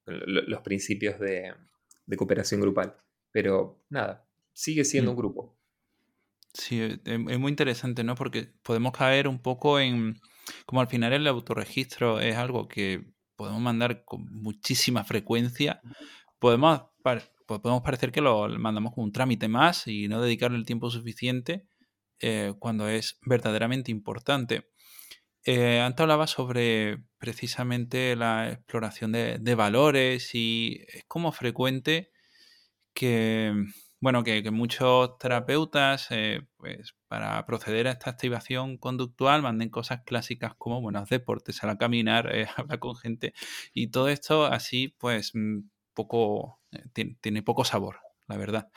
[0.06, 1.52] los principios de,
[2.16, 2.96] cooperación grupal.
[3.32, 5.14] Pero nada, sigue siendo mm.
[5.14, 5.58] un grupo.
[6.54, 8.14] Sí, es muy interesante, ¿no?
[8.14, 10.20] Porque podemos caer un poco en,
[10.66, 13.04] como al final el autorregistro es algo que
[13.36, 15.80] podemos mandar con muchísima frecuencia,
[16.38, 16.82] podemos,
[17.46, 21.66] podemos parecer que lo mandamos con un trámite más y no dedicarle el tiempo suficiente
[22.20, 24.70] eh, cuando es verdaderamente importante.
[25.44, 32.12] Eh, antes hablaba sobre precisamente la exploración de, de valores y es como frecuente
[32.94, 33.52] que
[34.02, 40.54] bueno, que, muchos terapeutas, eh, pues para proceder a esta activación conductual, manden cosas clásicas
[40.56, 43.34] como, bueno, deportes, a caminar, eh, hablar con gente,
[43.74, 45.58] y todo esto así, pues, mm,
[45.92, 47.98] poco, eh, tiene, poco sabor,
[48.28, 48.70] la verdad.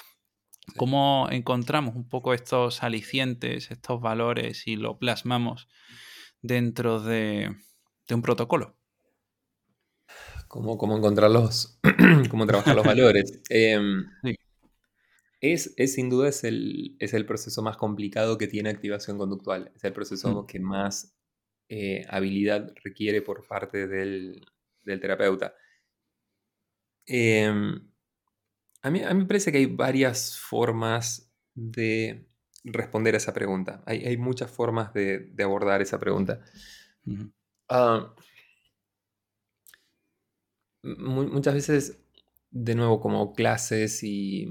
[0.75, 5.69] ¿Cómo encontramos un poco estos alicientes, estos valores y lo plasmamos
[6.41, 7.55] dentro de,
[8.09, 8.75] un protocolo?
[10.49, 11.79] ¿Cómo, cómo encontrarlos?
[12.29, 13.39] ¿Cómo trabajar los valores?
[13.47, 14.35] Em, sí.
[15.53, 19.71] Es, sin duda es el, es el, proceso más complicado que tiene activación conductual.
[19.75, 20.47] Es el proceso mm.
[20.47, 21.15] que más
[21.69, 24.45] eh, habilidad requiere por parte del,
[24.83, 25.53] terapeuta.
[27.05, 27.91] Em,
[28.81, 32.27] a, mí, me parece que hay varias formas de
[32.63, 33.83] responder a esa pregunta.
[33.85, 36.41] Hay, muchas formas de, abordar esa pregunta.
[37.69, 38.15] Ah,
[40.83, 42.04] muchas veces
[42.55, 44.47] de nuevo, como clases y,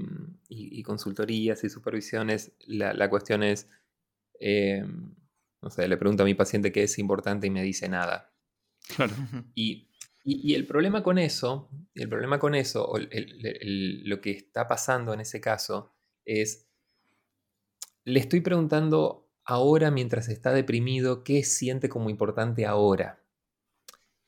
[0.85, 3.67] consultorías y supervisiones, la, cuestión es,
[4.39, 4.85] eh,
[5.59, 8.31] no sé, le pregunto a mi paciente qué es importante y me dice nada.
[8.95, 9.13] Claro.
[9.55, 9.89] Y,
[10.53, 15.91] el problema con eso, el problema con eso, lo que está pasando en ese caso,
[16.25, 16.67] es,
[18.03, 23.24] le estoy preguntando ahora mientras está deprimido qué siente como importante ahora.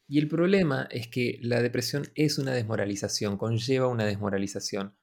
[0.08, 4.96] Y el problema es que la depresión es una desmoralización, conlleva una desmoralización.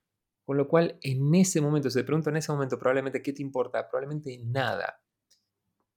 [0.45, 3.43] Con lo cual, en ese momento, se te pregunto en ese momento, probablemente, ¿qué te
[3.43, 3.89] importa?
[3.89, 5.03] Probablemente nada.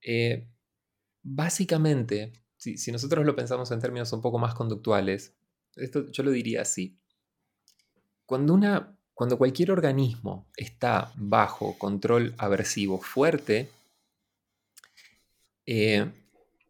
[0.02, 0.50] Eh,
[1.24, 5.36] básicamente, si, nosotros lo pensamos en términos un poco más conductuales,
[5.76, 7.00] esto yo lo diría así.
[8.26, 13.70] Cuando, una, cuando cualquier organismo está bajo control aversivo fuerte,
[15.65, 16.12] eh,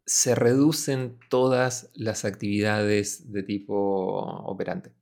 [0.08, 3.76] se reducen todas las actividades de tipo
[4.46, 4.94] operante.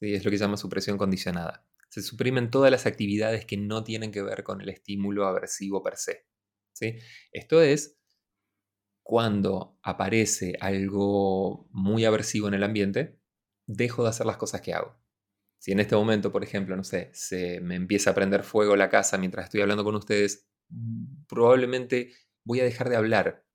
[0.00, 1.68] Es lo que se llama supresión condicionada.
[1.88, 5.96] Se suprimen todas las actividades que no tienen que ver con el estímulo aversivo per
[5.96, 6.28] se.
[6.72, 6.94] ¿sí?
[7.32, 7.98] Esto es
[9.02, 13.18] cuando aparece algo muy aversivo en el ambiente,
[13.66, 14.96] dejo de hacer las cosas que hago.
[15.58, 18.88] Si en este momento, por ejemplo, no sé, se me empieza a prender fuego la
[18.88, 20.48] casa mientras estoy hablando con ustedes,
[21.26, 22.12] probablemente
[22.44, 23.47] voy a dejar de hablar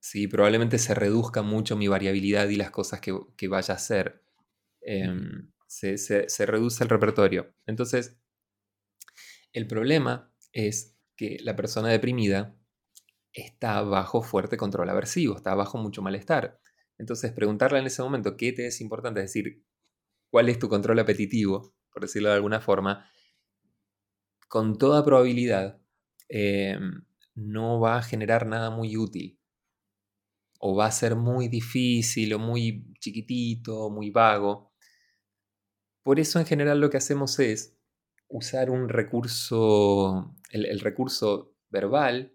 [0.00, 0.26] ¿sí?
[0.26, 4.24] probablemente se reduzca mucho mi variabilidad y las cosas que, vaya a hacer.
[4.80, 7.54] Em, se, reduce el repertorio.
[7.66, 8.18] Entonces,
[9.52, 12.56] el problema es que la persona deprimida
[13.32, 16.60] está bajo fuerte control aversivo, está bajo mucho malestar.
[16.98, 19.64] Entonces, preguntarle en ese momento qué te es importante, es decir,
[20.30, 23.08] cuál es tu control apetitivo, por decirlo de alguna forma,
[24.48, 25.80] con toda probabilidad
[26.28, 29.39] em, no va a generar nada muy útil
[30.62, 34.72] o va a ser muy difícil o muy chiquitito, muy vago.
[36.02, 37.78] Por eso en general lo que hacemos es
[38.28, 42.34] usar un recurso, el, recurso verbal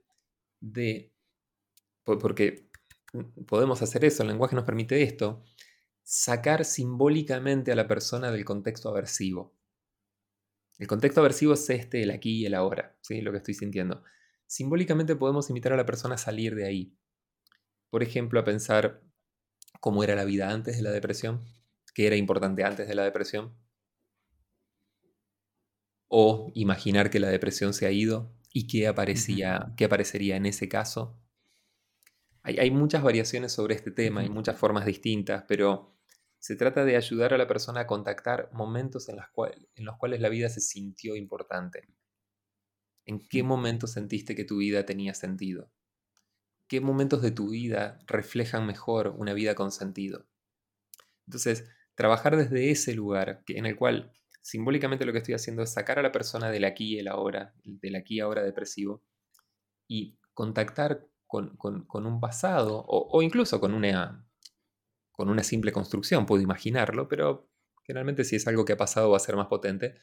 [0.60, 1.14] de,
[2.04, 2.68] porque
[3.48, 5.44] podemos hacer eso, el lenguaje nos permite esto,
[6.02, 9.56] sacar simbólicamente a la persona del contexto aversivo.
[10.80, 13.22] El contexto aversivo es este, el aquí y el ahora, ¿sí?
[13.22, 14.04] lo que estoy sintiendo.
[14.48, 16.98] Simbólicamente podemos invitar a la persona a salir de ahí
[17.90, 19.02] por ejemplo, a pensar
[19.80, 21.44] cómo era la vida antes de la depresión,
[21.94, 23.56] qué era importante antes de la depresión,
[26.08, 30.70] o imaginar que la depresión se ha ido y qué, aparecía, qué aparecería en ese
[30.70, 31.20] caso.
[32.44, 35.94] Hay, muchas variaciones sobre este tema, hay muchas formas distintas, pero
[36.38, 39.18] Se trata de ayudar a la persona a contactar momentos en,
[39.76, 41.88] en los cuales la vida se sintió importante.
[43.06, 45.72] ¿En qué momento sentiste que tu vida tenía sentido?
[46.68, 50.26] ¿Qué momentos de tu vida reflejan mejor una vida con sentido?
[51.28, 56.00] Entonces, trabajar desde ese lugar en el cual simbólicamente lo que estoy haciendo es sacar
[56.00, 59.04] a la persona del aquí y el ahora, del aquí y ahora depresivo,
[59.88, 61.58] y contactar con,
[61.92, 64.26] un pasado o, o incluso con una,
[65.12, 67.50] con una simple construcción, puedo imaginarlo, pero
[67.84, 69.96] generalmente si es algo que ha pasado va a ser más potente,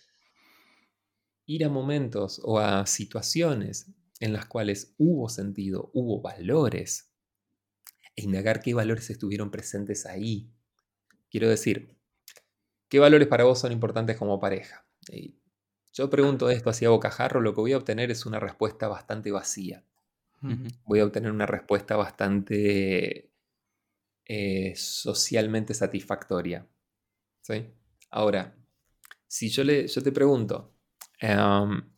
[1.47, 3.93] ir a momentos o a situaciones
[4.23, 7.13] en las cuales hubo sentido, hubo valores,
[8.15, 10.49] e indagar qué valores estuvieron presentes ahí.
[11.29, 11.97] Quiero decir,
[12.89, 14.87] ¿qué valores para vos son importantes como pareja?
[15.09, 15.41] Y
[15.93, 19.85] yo pregunto esto hacia bocajarro, lo que voy a obtener es una respuesta bastante vacía.
[20.85, 23.33] Voy a obtener una respuesta bastante
[24.25, 26.65] eh, socialmente satisfactoria.
[27.41, 27.67] ¿sí?
[28.11, 28.55] Ahora,
[29.27, 30.77] si yo, le, yo te pregunto,
[31.19, 31.92] em,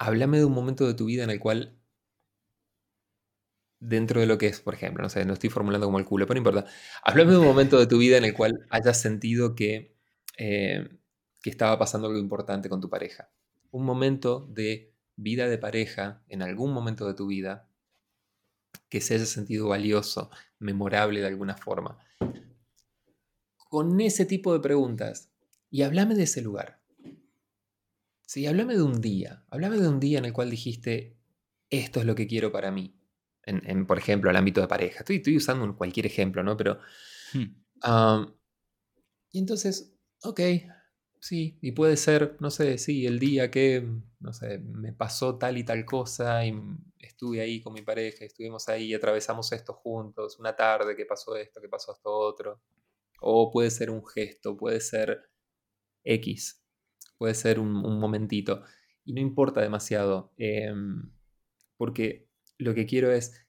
[0.00, 1.78] háblame de un momento de tu vida en el cual,
[3.78, 6.26] dentro de lo que es, por ejemplo, no sé, no estoy formulando como el culo,
[6.26, 6.70] pero no importa,
[7.02, 9.94] háblame de un momento de tu vida en el cual hayas sentido que,
[10.38, 10.88] eh,
[11.42, 13.30] que estaba pasando algo importante con tu pareja.
[13.70, 17.68] Un momento de vida de pareja, en algún momento de tu vida,
[18.88, 21.98] que se haya sentido valioso, memorable de alguna forma.
[23.68, 25.30] Con ese tipo de preguntas,
[25.70, 26.79] y háblame de ese lugar.
[28.30, 29.44] Sí, háblame de un día.
[29.50, 31.16] Háblame de un día en el cual dijiste,
[31.68, 32.94] esto es lo que quiero para mí.
[33.42, 35.00] En, en, por ejemplo, el ámbito de pareja.
[35.00, 36.56] Estoy, estoy usando un- cualquier ejemplo, ¿no?
[36.56, 36.78] Pero.
[37.34, 38.26] Hmm.
[39.32, 40.40] y entonces, ok,
[41.20, 43.84] sí, y puede ser, no sé, sí, el día que,
[44.20, 46.54] no sé, me pasó tal y tal cosa y
[47.00, 51.34] estuve ahí con mi pareja, estuvimos ahí y atravesamos esto juntos, una tarde que pasó
[51.34, 52.60] esto, que pasó esto otro.
[53.20, 55.20] O puede ser un gesto, puede ser
[56.04, 56.62] X,
[57.20, 58.64] puede ser un, momentito.
[59.04, 61.12] Y no importa demasiado, em,
[61.76, 63.46] porque lo que quiero es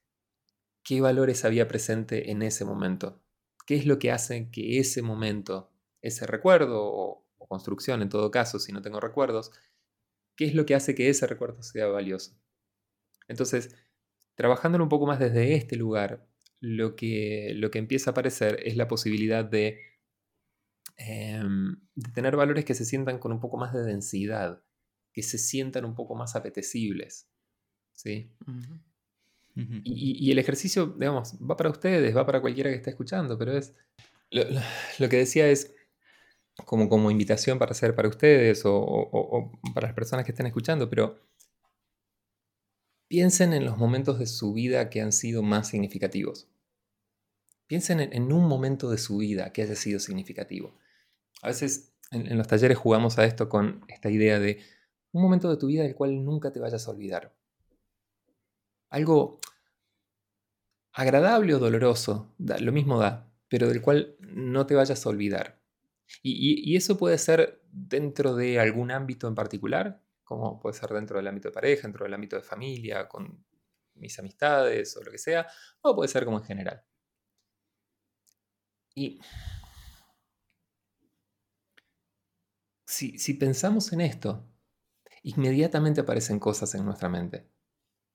[0.84, 3.24] qué valores había presente en ese momento.
[3.66, 8.30] ¿Qué es lo que hace que ese momento, ese recuerdo o, o construcción en todo
[8.30, 9.52] caso, si no tengo recuerdos,
[10.36, 12.38] qué es lo que hace que ese recuerdo sea valioso?
[13.30, 13.74] Entonces,
[14.36, 16.28] trabajándolo un poco más desde este lugar,
[16.60, 19.80] lo que, lo que empieza a aparecer es la posibilidad de,
[20.98, 24.62] em, de tener valores que se sientan con un poco más de densidad,
[25.14, 27.28] que se sientan un poco más apetecibles.
[27.94, 28.32] ¿sí?
[29.84, 33.38] Y, y- y el ejercicio, digamos, va para ustedes, va para cualquiera que esté escuchando,
[33.38, 33.74] pero es.
[34.32, 34.62] Lo, lo-
[35.00, 35.74] lo que decía es
[36.66, 40.90] como, como invitación para hacer para ustedes o- o para las personas que estén escuchando,
[40.90, 41.20] pero
[43.08, 46.48] piensen en los momentos de su vida que han sido más significativos.
[47.72, 50.78] Piensen en, un momento de su vida que haya sido significativo.
[51.42, 54.60] A veces en, los talleres jugamos a esto con esta idea de
[55.14, 57.34] un momento de tu vida del cual nunca te vayas a olvidar.
[58.90, 59.40] Algo
[60.92, 65.62] agradable o doloroso, da- lo mismo da, pero del cual no te vayas a olvidar.
[66.22, 71.16] Y- y eso puede ser dentro de algún ámbito en particular, como puede ser dentro
[71.16, 73.46] del ámbito de pareja, dentro del ámbito de familia, con
[73.96, 75.48] mis amistades o lo que sea,
[75.80, 76.84] o puede ser como en general.
[78.96, 79.20] Y
[82.86, 84.46] si, si pensamos en esto,
[85.24, 87.50] inmediatamente aparecen cosas en nuestra mente,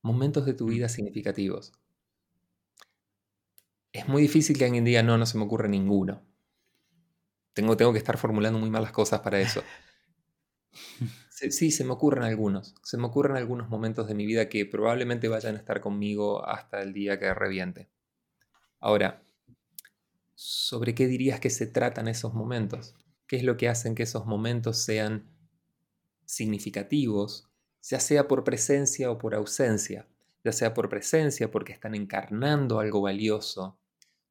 [0.03, 1.73] momentos de tu vida significativos.
[3.93, 6.23] Es muy difícil que alguien diga, no, no se me ocurre ninguno.
[7.55, 9.63] Tengo, tengo que estar formulando muy mal las cosas para eso.
[11.31, 12.75] Sí, sí, se me ocurren algunos.
[12.83, 16.83] Se me ocurren algunos momentos de mi vida que probablemente vayan a estar conmigo hasta
[16.83, 17.89] el día que reviente.
[18.81, 19.26] Ahora,
[20.37, 22.95] ¿sobre qué dirías que se tratan esos momentos?
[23.27, 25.29] ¿Qué es lo que hacen que esos momentos sean
[26.27, 27.49] significativos,
[27.83, 30.09] ya sea por presencia o por ausencia?
[30.45, 33.81] Ya sea por presencia porque están encarnando algo valioso,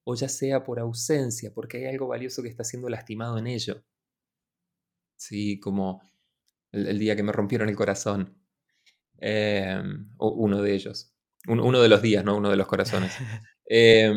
[0.06, 3.84] o ya sea por ausencia porque hay algo valioso que está siendo lastimado en ello.
[5.18, 6.02] Sí, como
[6.72, 8.38] el, el día que me rompieron el corazón.
[9.20, 9.82] Eh,
[10.18, 11.14] o uno de ellos.
[11.48, 13.14] Un- uno de los días, no uno de los corazones.
[13.72, 14.14] Eh,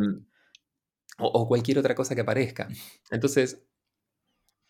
[1.19, 2.69] o, o cualquier otra cosa que aparezca.
[3.11, 3.65] Entonces,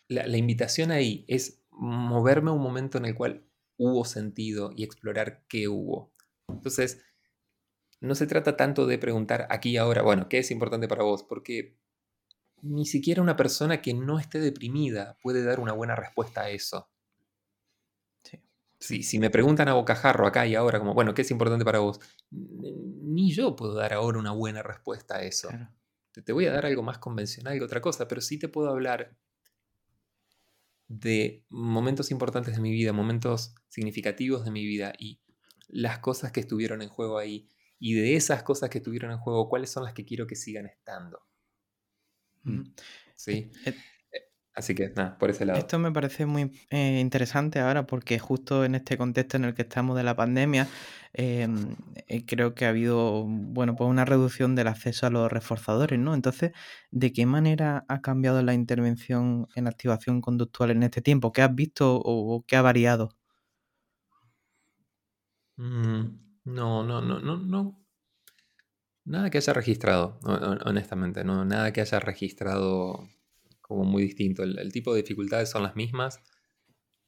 [0.07, 3.45] la, la invitación ahí es moverme a un momento en el cual
[3.77, 6.11] hubo sentido y explorar qué hubo.
[6.47, 7.01] Entonces,
[8.01, 11.23] no se trata tanto de preguntar aquí y ahora, bueno, ¿qué es importante para vos?
[11.23, 11.77] Porque
[12.61, 16.89] ni siquiera una persona que no esté deprimida puede dar una buena respuesta a eso.
[18.23, 18.39] Sí.
[18.79, 21.79] Si, si me preguntan a bocajarro acá y ahora, como, bueno, ¿qué es importante para
[21.79, 21.99] vos?
[22.31, 25.49] Ni yo puedo dar ahora una buena respuesta a eso.
[25.49, 25.69] Claro.
[26.21, 29.17] Te voy a dar algo más convencional que otra cosa, pero sí te puedo hablar
[30.87, 35.21] de momentos importantes de mi vida, momentos significativos de mi vida y
[35.67, 37.47] las cosas que estuvieron en juego ahí.
[37.79, 40.65] Y de esas cosas que estuvieron en juego, ¿cuáles son las que quiero que sigan
[40.65, 41.21] estando?
[43.15, 43.51] Sí.
[44.59, 45.59] Eh, Así que nada, por ese lado.
[45.59, 49.61] Esto me parece muy eh, interesante ahora porque justo en este contexto en el que
[49.61, 50.67] estamos de la pandemia,
[51.13, 51.75] em,
[52.07, 56.13] eh, creo que ha habido, bueno, pues una reducción del acceso a los reforzadores, ¿no?
[56.13, 56.51] Entonces,
[56.91, 61.31] ¿de qué manera ha cambiado la intervención en activación conductual en este tiempo?
[61.31, 63.15] ¿Qué has visto o, qué ha variado?
[65.57, 67.79] Mm, no, no, no, no, no.
[69.05, 70.19] Nada que haya registrado,
[70.65, 73.07] honestamente, no, nada que haya registrado
[73.69, 74.41] como muy distinto.
[74.41, 76.19] El, tipo de dificultades son las mismas.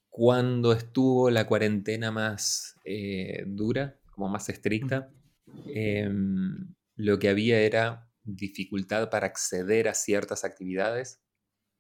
[0.10, 5.12] Cuando estuvo la cuarentena más eh, dura, como más estricta,
[5.66, 11.20] em, lo que había era dificultad para acceder a ciertas actividades.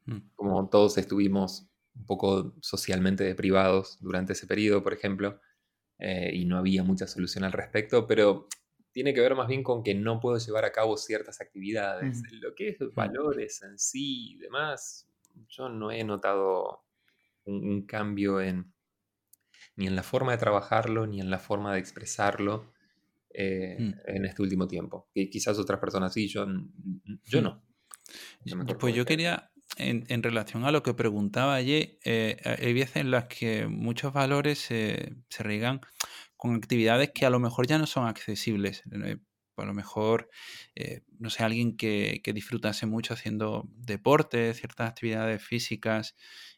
[0.05, 0.17] Mm.
[0.33, 5.39] Como todos estuvimos un poco socialmente deprivados durante ese periodo, por ejemplo,
[5.99, 8.47] eh, y no había mucha solución al respecto, pero
[8.91, 12.21] tiene que ver más bien con que no puedo llevar a cabo ciertas actividades.
[12.31, 15.09] Lo que es valores en sí y demás,
[15.47, 16.83] yo no he notado
[17.45, 18.73] un, cambio en
[19.75, 22.73] ni en la forma de trabajarlo, ni en la forma de expresarlo
[23.33, 23.93] eh, mm.
[24.05, 25.09] en este último tiempo.
[25.13, 26.45] Y quizás otras personas sí, yo,
[27.23, 27.63] yo no.
[28.79, 33.25] pues yo quería, en, relación a lo que preguntaba ayer, eh, hay veces en las
[33.25, 35.81] que muchos valores se riegan
[36.41, 38.81] con actividades que a lo mejor ya no son accesibles.
[38.91, 39.19] Eh,
[39.57, 40.27] a lo mejor,
[40.73, 46.15] eh, no sé, alguien que, disfrutase mucho haciendo deporte, ciertas actividades físicas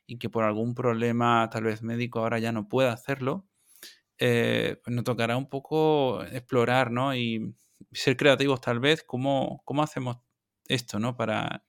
[0.07, 3.45] y que por algún problema tal vez médico ahora ya no pueda hacerlo,
[4.19, 7.13] eh, pues nos tocará un poco explorar, ¿no?
[7.13, 7.53] Y
[7.91, 10.19] ser creativos tal vez, cómo, cómo hacemos
[10.69, 11.17] esto, ¿no?
[11.17, 11.65] Para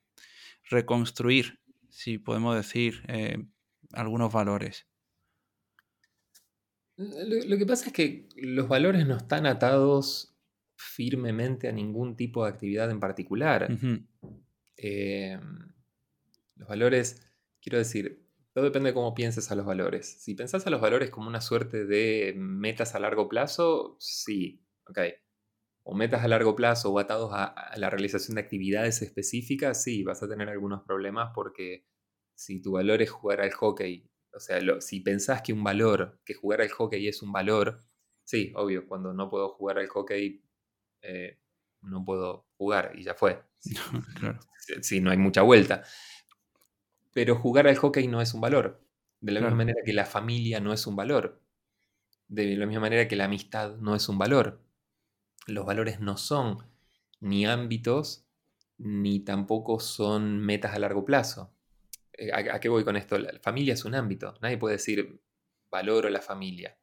[0.69, 1.59] reconstruir,
[1.89, 3.03] si podemos decir,
[3.91, 4.87] algunos valores.
[6.97, 10.37] Lo, que pasa es que los valores no están atados
[10.77, 13.69] firmemente a ningún tipo de actividad en particular.
[14.77, 15.73] Em,
[16.55, 17.21] los valores,
[17.61, 20.21] quiero decir, todo depende de cómo pienses a los valores.
[20.21, 24.99] Si pensás a los valores como una suerte de metas a largo plazo, sí, ok.
[25.83, 30.03] O metas a largo plazo o atados a, a la realización de actividades específicas, sí,
[30.03, 31.85] vas a tener algunos problemas porque
[32.35, 36.33] si tu valor es jugar al hockey o sea, si pensás que un valor, que
[36.33, 37.83] jugar al hockey es un valor,
[38.23, 40.43] sí, obvio, cuando no puedo jugar al hockey,
[41.01, 41.39] eh,
[41.81, 43.43] no puedo jugar y ya fue.
[44.81, 45.83] Si, no hay mucha vuelta.
[47.13, 48.83] Pero jugar al hockey no es un valor.
[49.21, 51.39] De la misma manera que la familia no es un valor.
[52.27, 54.63] De la misma manera que la amistad no es un valor.
[55.45, 56.67] Los valores no son
[57.19, 58.25] ni ámbitos,
[58.79, 61.54] ni tampoco son metas a largo plazo.
[62.17, 63.17] Eh, ¿A, qué voy con esto?
[63.17, 64.35] La familia es un ámbito.
[64.41, 65.21] Nadie puede decir
[65.69, 66.77] valoro la familia.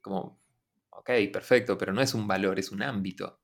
[0.00, 0.40] Como,
[0.90, 3.40] ok, perfecto, pero no es un valor, es un ámbito.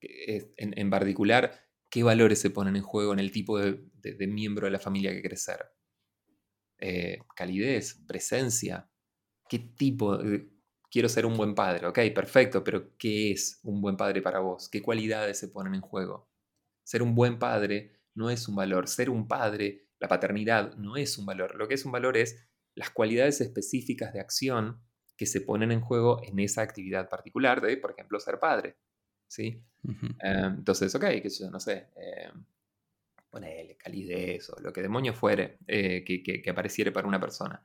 [0.00, 4.78] En, particular, ¿qué valores se ponen en juego en el tipo de, miembro de la
[4.78, 5.64] familia que querés ser?
[6.78, 8.90] Eh, calidez, presencia.
[9.48, 10.18] ¿Qué tipo?
[10.94, 11.88] quiero ser un buen padre.
[11.88, 14.68] Ok, perfecto, pero ¿qué es un buen padre para vos?
[14.68, 16.30] ¿Qué cualidades se ponen en juego?
[16.84, 18.86] Ser un buen padre no es un valor.
[18.86, 21.54] Ser un padre la paternidad no es un valor.
[21.56, 24.80] Lo que es un valor es las cualidades específicas de acción
[25.16, 28.76] que se ponen en juego en esa actividad particular de, por ejemplo, ser padre.
[29.28, 29.64] ¿sí?
[30.20, 32.30] Em, entonces, ok, que yo no sé, eh,
[33.30, 37.64] ponele calidez o lo que demonio fuere eh, que, que, apareciere para una persona.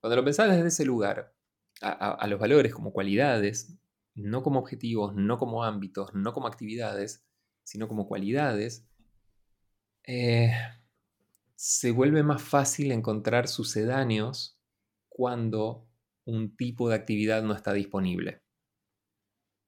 [0.00, 1.34] Cuando lo pensás desde ese lugar,
[1.82, 3.78] a, los valores como cualidades,
[4.14, 7.26] no como objetivos, no como ámbitos, no como actividades,
[7.62, 8.86] sino como cualidades,
[10.06, 10.52] eh,
[11.62, 14.58] se vuelve más fácil encontrar sucedáneos
[15.10, 15.86] cuando
[16.24, 18.42] un tipo de actividad no está disponible.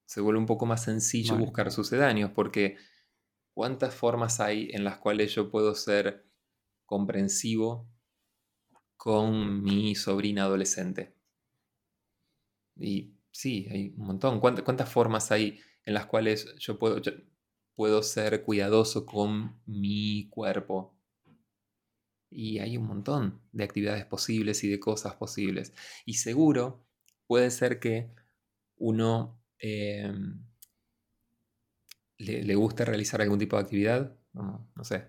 [0.07, 2.79] Se vuelve un poco más sencillo buscar sucedáneos porque
[3.53, 6.27] ¿cuántas formas hay en las cuales yo puedo ser
[6.87, 7.87] comprensivo
[8.97, 11.15] con mi sobrina adolescente?
[12.75, 14.41] Y sí, hay un montón.
[14.41, 17.13] ¿Cuántas, formas hay en las cuales yo puedo, yo
[17.75, 20.97] puedo ser cuidadoso con mi cuerpo?
[22.35, 25.73] Y hay un montón de actividades posibles y de cosas posibles.
[26.07, 26.85] Y seguro
[27.27, 28.11] puede ser que
[28.77, 30.45] uno em,
[32.19, 35.09] le, guste realizar algún tipo de actividad, no sé,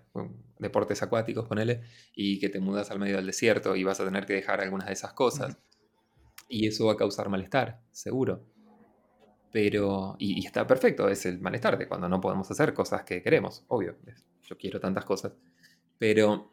[0.58, 1.82] deportes acuáticos, ponele,
[2.14, 4.88] y que te mudas al medio del desierto y vas a tener que dejar algunas
[4.88, 5.58] de esas cosas.
[6.48, 8.44] Y eso va a causar malestar, seguro.
[9.50, 13.64] Pero, y, está perfecto, es el malestar de cuando no podemos hacer cosas que queremos,
[13.68, 13.96] obvio.
[14.42, 15.32] Yo quiero tantas cosas.
[15.98, 16.50] Pero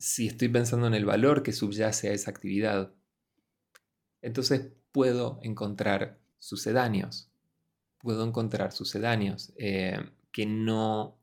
[0.00, 2.94] si estoy pensando en el valor que subyace a esa actividad,
[4.22, 7.30] entonces puedo encontrar sucedáneos.
[7.98, 9.98] Puedo encontrar sucedáneos eh,
[10.32, 11.20] que no,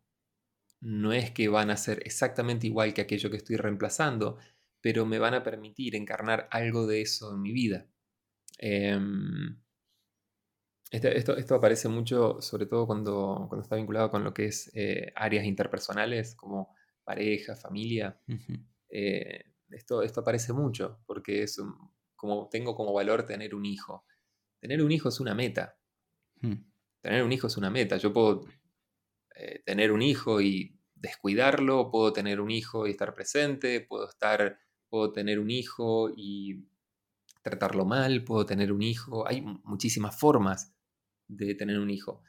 [0.80, 4.38] no es que van a ser exactamente igual que aquello que estoy reemplazando,
[4.80, 7.88] pero me van a permitir encarnar algo de eso en mi vida.
[8.60, 9.60] Em,
[10.92, 15.12] este, esto, aparece mucho, sobre todo cuando, cuando está vinculado con lo que es eh,
[15.16, 16.77] áreas interpersonales, como
[17.08, 18.22] pareja, familia.
[18.90, 21.58] Eh, esto, esto aparece mucho, porque es
[22.18, 24.06] como tengo como valor tener un hijo.
[24.60, 25.80] Tener un hijo es una meta.
[26.42, 26.66] Hmm.
[27.00, 27.96] Tener un hijo es una meta.
[27.96, 28.46] Yo puedo
[29.36, 34.60] eh, tener un hijo y descuidarlo, puedo tener un hijo y estar presente, puedo estar,
[34.90, 36.68] puedo tener un hijo y
[37.42, 39.26] tratarlo mal, puedo tener un hijo.
[39.26, 40.76] Hay muchísimas formas
[41.30, 42.22] de tener un hijo.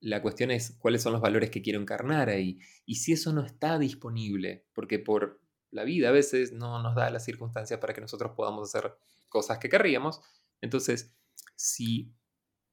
[0.00, 2.58] La cuestión es cuáles son los valores que quiero encarnar ahí.
[2.86, 5.40] Y si eso no está disponible, porque por
[5.70, 8.94] la vida a veces no nos da las circunstancias para que nosotros podamos hacer
[9.28, 10.20] cosas que querríamos,
[10.60, 11.14] entonces
[11.54, 12.12] si,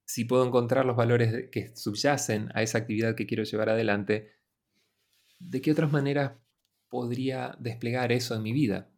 [0.05, 4.31] si puedo encontrar los valores que subyacen a esa actividad que quiero llevar adelante,
[5.39, 6.33] ¿de qué otras maneras
[6.87, 8.89] podría desplegar eso en mi vida?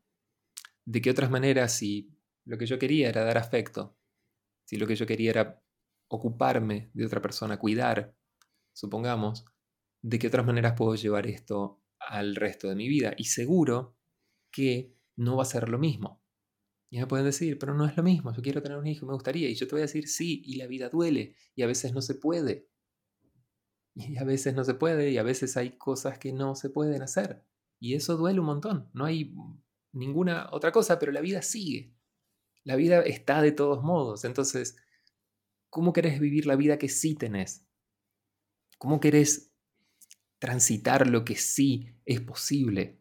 [0.85, 2.15] ¿De qué otras maneras si
[2.45, 3.97] lo que yo quería era dar afecto,
[4.65, 5.63] si lo que yo quería era
[6.07, 8.15] ocuparme de otra persona, cuidar,
[8.79, 9.45] supongamos,
[10.01, 13.13] de qué otras maneras puedo llevar esto al resto de mi vida.
[13.17, 13.97] Y seguro
[14.51, 16.23] que no va a ser lo mismo.
[16.89, 19.13] Y me pueden decir, pero no es lo mismo, yo quiero tener un hijo, me
[19.13, 19.49] gustaría.
[19.49, 22.01] Y yo te voy a decir, sí, y la vida duele, y a veces no
[22.01, 22.69] se puede.
[23.95, 27.01] Y a veces no se puede, y a veces hay cosas que no se pueden
[27.01, 27.43] hacer.
[27.79, 28.89] Y eso duele un montón.
[28.93, 29.35] No hay
[29.91, 31.93] ninguna otra cosa, pero la vida sigue.
[32.63, 34.23] La vida está de todos modos.
[34.23, 34.77] Entonces,
[35.69, 37.68] ¿Cómo querés vivir la vida que sí tenés?
[38.79, 39.51] ¿Cómo querés
[40.39, 42.97] transitar lo que sí es posible?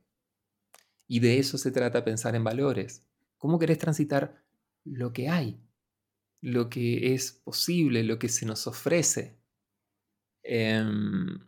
[1.06, 3.06] Y de eso se trata pensar en valores.
[3.38, 4.44] ¿Cómo querés transitar
[4.84, 5.62] lo que hay?
[6.40, 9.38] Lo que es posible, lo que se nos ofrece.
[10.42, 11.38] Em,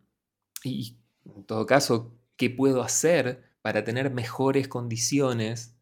[0.62, 5.76] y en todo caso, ¿qué puedo hacer para tener mejores condiciones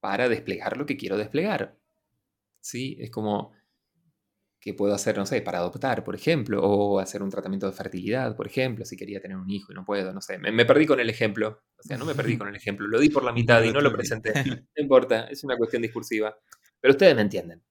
[0.00, 1.78] para desplegar lo que quiero desplegar?
[2.60, 2.96] ¿Sí?
[2.98, 3.52] Es como
[4.66, 8.34] que puedo hacer, no sé, para adoptar, por ejemplo, o hacer un tratamiento de fertilidad,
[8.34, 10.38] por ejemplo, si quería tener un hijo y no puedo, no sé.
[10.38, 11.62] Me, perdí con el ejemplo.
[11.78, 13.80] O sea, no me perdí con el ejemplo, lo di por la mitad y no
[13.80, 14.32] lo presenté.
[14.76, 16.36] No importa, es una cuestión discursiva.
[16.80, 17.62] Pero ustedes me entienden.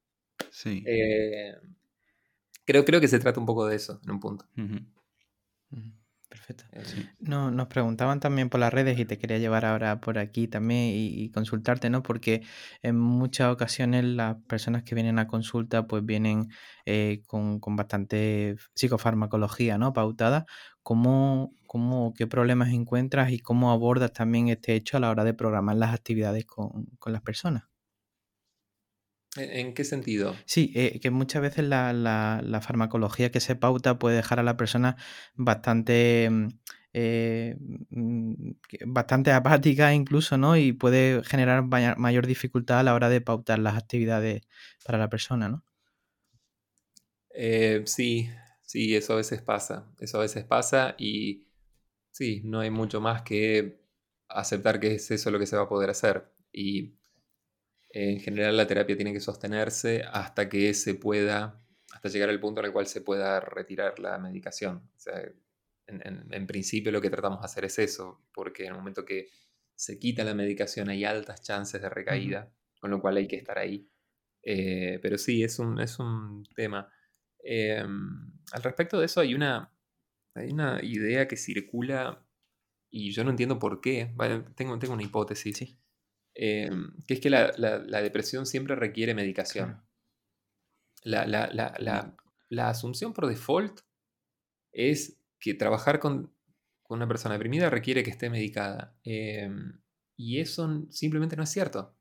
[0.49, 0.85] Sí.
[0.87, 1.53] Eh,
[2.63, 4.45] creo, creo que se trata un poco de eso, en un punto.
[6.45, 6.65] Perfecto.
[7.19, 10.91] No, nos preguntaban también por las redes y te quería llevar ahora por aquí también
[10.93, 12.03] y, consultarte, ¿no?
[12.03, 12.43] Porque
[12.81, 16.49] en muchas ocasiones las personas que vienen a consulta pues vienen
[16.85, 19.93] eh, con, bastante psicofarmacología, ¿no?
[19.93, 20.45] Pautada.
[20.83, 25.33] ¿Cómo, cómo, ¿Qué problemas encuentras y cómo abordas también este hecho a la hora de
[25.33, 27.63] programar las actividades con, las personas?
[29.37, 30.35] ¿En qué sentido?
[30.45, 34.55] Sí, eh, que muchas veces la, la, farmacología que se pauta puede dejar a la
[34.55, 34.95] persona
[35.35, 36.47] bastante, mm,
[36.93, 37.57] eh,
[37.89, 38.51] mm,
[38.87, 40.55] bastante apática incluso, ¿no?
[40.55, 44.43] Y puede generar mayor dificultad a la hora de pautar las actividades
[44.85, 45.65] para la persona, ¿no?
[47.31, 48.29] Eh, sí,
[48.61, 49.91] sí, eso a veces pasa.
[49.99, 51.47] Eso a veces pasa y
[52.11, 53.81] sí, no hay mucho más que
[54.29, 56.31] aceptar que es eso lo que se va a poder hacer.
[56.53, 56.95] Y
[57.95, 62.59] en general la terapia tiene que sostenerse hasta que se pueda, hasta llegar al punto
[62.59, 64.89] en el cual se pueda retirar la medicación.
[64.97, 65.23] O sea,
[65.87, 69.29] en, principio lo que tratamos de hacer es eso, porque en el momento que
[69.75, 73.57] se quita la medicación hay altas chances de recaída, con lo cual hay que estar
[73.57, 73.89] ahí.
[74.43, 76.91] Eh, pero sí, es un, es un tema.
[77.39, 79.73] Em, al respecto de eso hay una,
[80.33, 82.27] hay una idea que circula
[82.89, 84.13] y yo no entiendo por qué.
[84.55, 85.57] tengo, tengo una hipótesis.
[85.57, 85.79] Sí.
[86.35, 89.81] Em, que es que la, depresión siempre requiere medicación.
[91.03, 92.13] La,
[92.69, 93.79] asunción por default
[94.73, 96.35] es que trabajar con,
[96.89, 98.99] una persona deprimida requiere que esté medicada.
[99.03, 99.81] Em,
[100.17, 101.97] y eso simplemente no es cierto.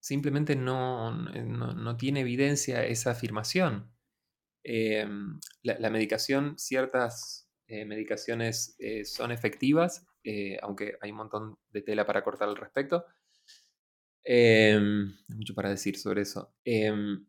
[0.00, 3.90] Simplemente no, no, tiene evidencia esa afirmación.
[4.62, 11.82] Em, la, medicación, ciertas eh, medicaciones eh, son efectivas, eh, aunque hay un montón de
[11.82, 13.04] tela para cortar al respecto.
[14.28, 16.52] Hay mucho para decir sobre eso.
[16.64, 17.26] Em,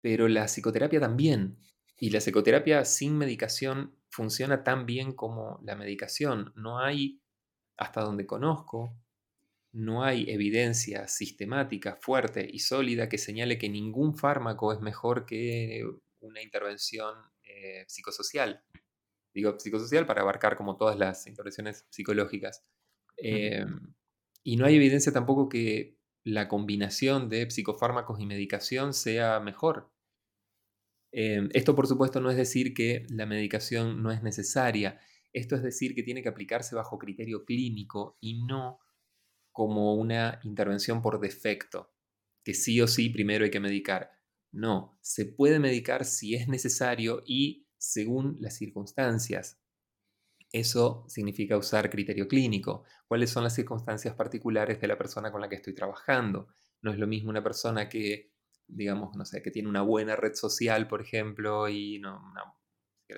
[0.00, 1.58] pero la psicoterapia también.
[1.96, 6.52] Y la psicoterapia sin medicación funciona tan bien como la medicación.
[6.56, 7.20] No hay,
[7.76, 8.94] hasta donde conozco,
[9.72, 15.84] no hay evidencia sistemática, fuerte y sólida que señale que ningún fármaco es mejor que
[16.20, 17.14] una intervención
[17.44, 18.62] eh, psicosocial.
[19.34, 22.64] Digo psicosocial para abarcar como todas las intervenciones psicológicas.
[24.42, 29.92] Y no hay evidencia tampoco que la combinación de psicofármacos y medicación sea mejor.
[31.12, 35.00] Em, esto por supuesto no es decir que la medicación no es necesaria,
[35.32, 38.78] esto es decir que tiene que aplicarse bajo criterio clínico y no
[39.52, 41.92] como una intervención por defecto,
[42.44, 44.10] que sí o sí primero hay que medicar.
[44.52, 49.60] No, se puede medicar si es necesario y según las circunstancias.
[50.52, 52.84] Eso significa usar criterio clínico.
[53.06, 56.48] ¿Cuáles son las circunstancias particulares de la persona con la que estoy trabajando?
[56.80, 58.32] No es lo mismo una persona que,
[58.66, 62.32] digamos, no sé, que tiene una buena red social, por ejemplo, y no,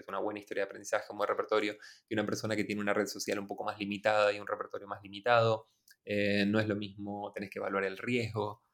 [0.09, 1.76] una, buena historia de aprendizaje, un buen repertorio,
[2.09, 4.89] que una persona que tiene una red social un poco más limitada y un repertorio
[4.89, 5.68] más limitado.
[6.05, 8.64] Eh, no es lo mismo, tenés que evaluar el riesgo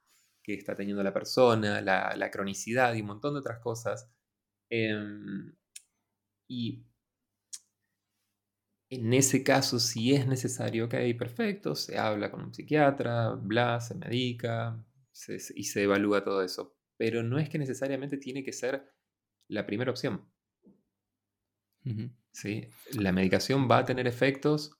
[0.43, 4.09] que está teniendo la persona, la, cronicidad y un montón de otras cosas.
[4.71, 5.55] Em,
[6.49, 6.85] y
[8.89, 13.95] en ese caso, si es necesario, ok, perfecto, se habla con un psiquiatra, bla, se
[13.95, 14.85] medica
[15.55, 16.77] y se evalúa todo eso.
[16.97, 18.93] Pero no es que necesariamente tiene que ser
[19.49, 20.29] la primera opción.
[22.33, 22.69] ¿Sí?
[22.93, 24.77] La medicación va a tener efectos,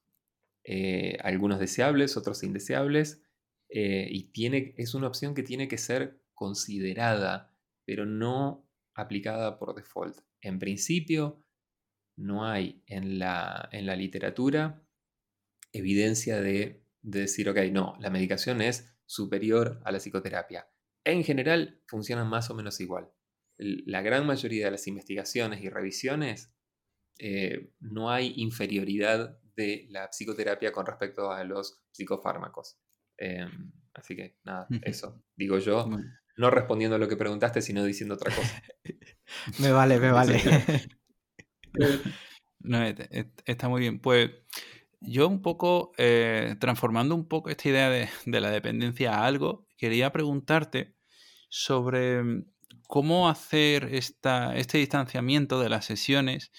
[0.65, 3.23] eh, algunos deseables, otros indeseables,
[3.69, 9.75] eh, y tiene, es una opción que tiene que ser considerada, pero no aplicada por
[9.75, 10.19] default.
[10.41, 11.46] En principio,
[12.17, 14.83] no hay en la, en la literatura
[15.73, 20.69] evidencia de, decir, ok, no, la medicación es superior a la psicoterapia.
[21.05, 23.11] En general funcionan más o menos igual.
[23.59, 26.53] La gran mayoría de las investigaciones y revisiones
[27.19, 32.79] eh, no hay inferioridad de la psicoterapia con respecto a los psicofármacos.
[33.17, 35.89] Em, así que nada, eso digo yo,
[36.37, 38.63] no respondiendo a lo que preguntaste, sino diciendo otra cosa.
[39.61, 40.41] me vale, me vale.
[42.59, 42.83] No,
[43.45, 44.01] está muy bien.
[44.01, 44.31] Pues
[45.01, 50.11] yo un poco, eh, transformando un poco esta idea de, la dependencia a algo, quería
[50.11, 50.97] preguntarte
[51.49, 52.47] sobre mm,
[52.89, 56.51] cómo hacer este distanciamiento de las sesiones,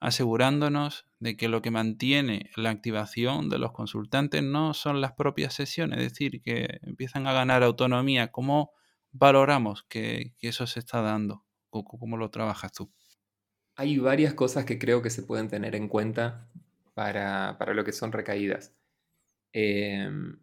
[0.00, 5.54] asegurándonos de que lo que mantiene la activación de los consultantes no son las propias
[5.54, 8.32] sesiones, es decir, que empiezan a ganar autonomía.
[8.32, 8.72] ¿Cómo
[9.12, 11.44] valoramos que, eso se está dando?
[11.70, 12.92] ¿Cómo lo trabajas tú?
[13.76, 16.48] Hay varias cosas que creo que se pueden tener en cuenta
[16.94, 18.74] para, lo que son recaídas.
[19.52, 20.40] Em,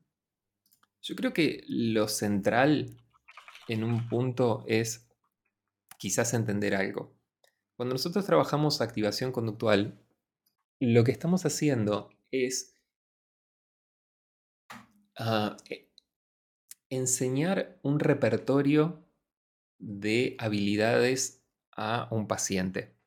[1.02, 2.98] yo creo que lo central
[3.68, 5.08] en un punto es
[5.98, 7.16] quizás entender algo.
[7.76, 10.00] Cuando nosotros trabajamos activación conductual,
[10.80, 12.76] lo que estamos haciendo es
[15.18, 15.90] ah, e,
[16.90, 19.06] enseñar un repertorio
[19.78, 22.99] de habilidades a un paciente.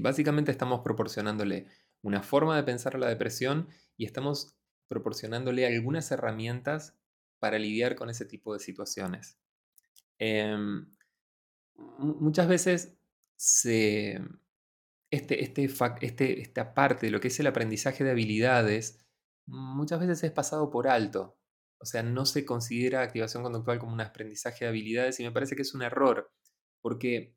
[0.00, 1.66] Básicamente estamos proporcionándole
[2.02, 4.56] una forma de pensar la depresión y estamos
[4.88, 6.96] proporcionándole algunas herramientas
[7.38, 9.38] para lidiar con ese tipo de situaciones.
[10.18, 10.86] Em,
[11.98, 12.96] muchas veces
[13.36, 14.20] se,
[15.10, 15.64] este, este,
[16.00, 19.04] este, esta parte de lo que es el aprendizaje de habilidades,
[19.46, 21.38] muchas veces es pasado por alto.
[21.78, 25.56] O sea, no se considera activación conductual como un aprendizaje de habilidades y me parece
[25.56, 26.32] que es un error,
[26.80, 27.34] porque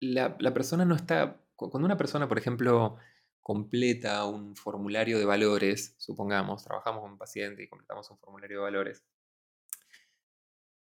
[0.00, 2.96] la, persona no está, cuando una persona, por ejemplo,
[3.40, 8.62] completa un formulario de valores, supongamos, trabajamos con un paciente y completamos un formulario de
[8.62, 9.04] valores,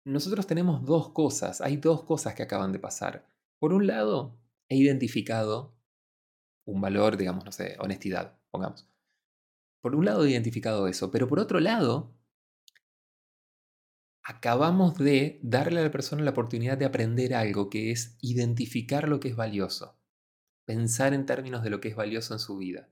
[0.05, 3.25] nosotros tenemos dos cosas, hay dos cosas que acaban de pasar.
[3.57, 4.37] Por un lado,
[4.67, 5.77] he identificado
[6.65, 8.85] un valor, digamos, no sé, honestidad, pongamos.
[9.81, 12.13] Por un lado he identificado eso, pero por otro lado,
[14.23, 19.19] acabamos de darle a la persona la oportunidad de aprender algo que es identificar lo
[19.19, 19.99] que es valioso,
[20.65, 22.89] pensar en términos de lo que es valioso en su vida.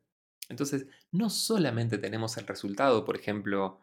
[0.49, 3.79] Entonces, no solamente tenemos el resultado, por ejemplo,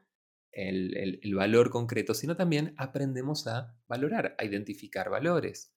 [0.52, 5.72] el, valor concreto, sino también aprendemos a valorar, a identificar valores.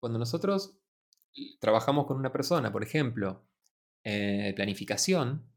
[0.00, 0.78] Cuando nosotros
[1.60, 3.46] trabajamos con una persona, por ejemplo,
[4.04, 5.53] eh, planificación,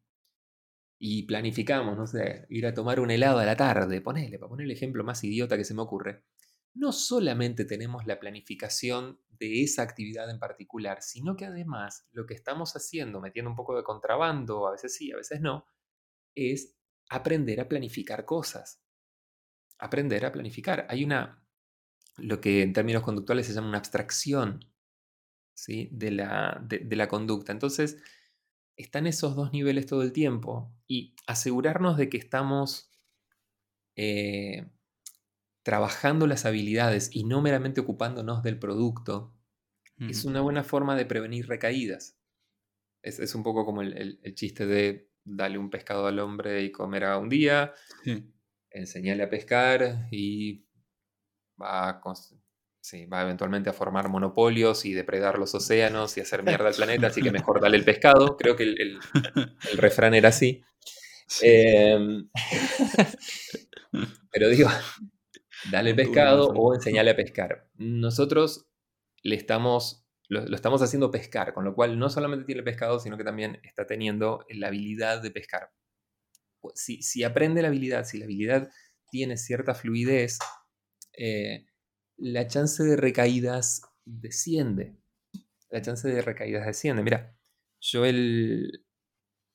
[1.00, 4.66] y planificamos, no sé, ir a tomar un helado a la tarde, ponele, para poner
[4.66, 6.24] el ejemplo más idiota que se me ocurre,
[6.74, 12.34] no solamente tenemos la planificación de esa actividad en particular, sino que además lo que
[12.34, 15.66] estamos haciendo, metiendo un poco de contrabando, a veces sí, a veces no,
[16.36, 16.76] es
[17.10, 18.82] aprender a planificar cosas.
[19.80, 20.88] Aprender a planificar.
[20.90, 21.44] Hay una,
[22.18, 24.66] lo que en términos conductuales se llama una abstracción
[25.54, 25.90] ¿sí?
[25.92, 27.52] de, la, de la conducta.
[27.52, 27.98] Entonces,
[28.78, 32.92] están esos dos niveles todo el tiempo y asegurarnos de que estamos
[33.96, 34.68] eh,
[35.64, 39.34] trabajando las habilidades y no meramente ocupándonos del producto,
[40.00, 42.20] es una buena forma de prevenir recaídas.
[43.02, 47.18] Es, un poco como el, chiste de darle un pescado al hombre y comer a
[47.18, 47.74] un día,
[48.70, 50.68] enseñarle a pescar y
[51.60, 52.00] va a,
[53.12, 57.22] va eventualmente a formar monopolios y depredar los océanos y hacer mierda al planeta, así
[57.22, 58.38] que mejor dale el pescado.
[58.38, 59.00] Creo que el,
[59.76, 60.64] refrán era así.
[61.42, 62.30] Em,
[64.32, 64.70] pero digo,
[65.72, 67.70] dale el pescado o enseñale a pescar.
[67.76, 68.68] Nosotros
[69.24, 73.18] le estamos, lo, estamos haciendo pescar, con lo cual no solamente tiene el pescado, sino
[73.18, 75.72] que también está teniendo la habilidad de pescar.
[76.74, 78.70] Si, si aprende la habilidad, si la habilidad
[79.10, 80.40] tiene cierta fluidez,
[81.18, 81.66] eh,
[82.18, 84.96] la chance de recaídas desciende.
[85.70, 87.04] La chance de recaídas desciende.
[87.04, 87.36] Mira,
[87.80, 88.86] yo el,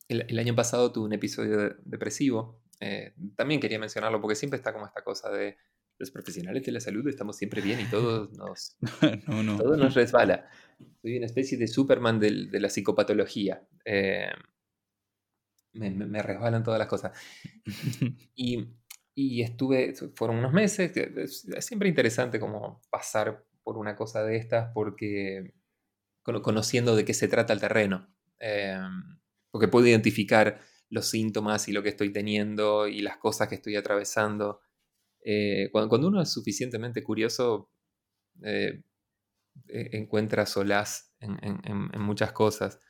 [0.08, 2.62] el, año pasado tuve un episodio depresivo.
[2.80, 5.56] Eh, también quería mencionarlo porque siempre está como esta cosa de
[5.98, 8.76] los profesionales de la salud estamos siempre bien y todo nos,
[9.58, 10.48] Todo nos resbala.
[11.00, 13.66] Soy una especie de Superman de la psicopatología.
[13.84, 14.30] Eh,
[15.74, 17.12] me, me, resbalan todas las cosas.
[18.34, 18.68] Y,
[19.14, 24.70] y, estuve, fueron unos meses, es, siempre interesante como pasar por una cosa de estas
[24.72, 25.54] porque
[26.22, 28.08] conociendo de qué se trata el terreno.
[28.38, 28.78] Eh,
[29.50, 33.76] porque puedo identificar los síntomas y lo que estoy teniendo y las cosas que estoy
[33.76, 34.60] atravesando.
[35.24, 37.70] Eh, cuando, uno es suficientemente curioso,
[38.42, 38.82] eh,
[39.68, 42.80] e, encuentra solaz en, muchas cosas.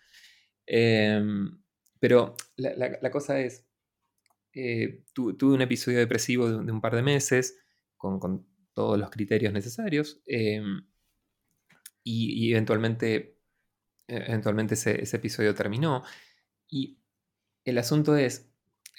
[0.65, 3.67] Pero la, cosa es,
[4.55, 7.59] eh, tuve un episodio depresivo de, un par de meses,
[7.97, 10.87] con, todos los criterios necesarios, em,
[12.03, 13.39] y, eventualmente,
[14.09, 16.03] eventualmente ese, ese episodio terminó.
[16.69, 16.99] Y
[17.65, 18.53] el asunto es,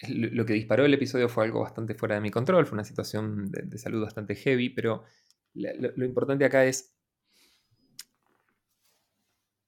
[0.08, 3.51] lo que disparó el episodio fue algo bastante fuera de mi control, fue una situación
[3.51, 5.04] de, salud bastante heavy, pero
[5.54, 6.93] lo, importante acá es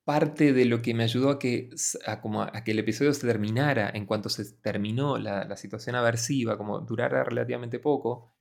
[0.06, 1.72] parte de lo que me ayudó a que,
[2.22, 6.80] como a, que el episodio se terminara en cuanto se terminó la, situación aversiva, como
[6.80, 8.32] durara relativamente poco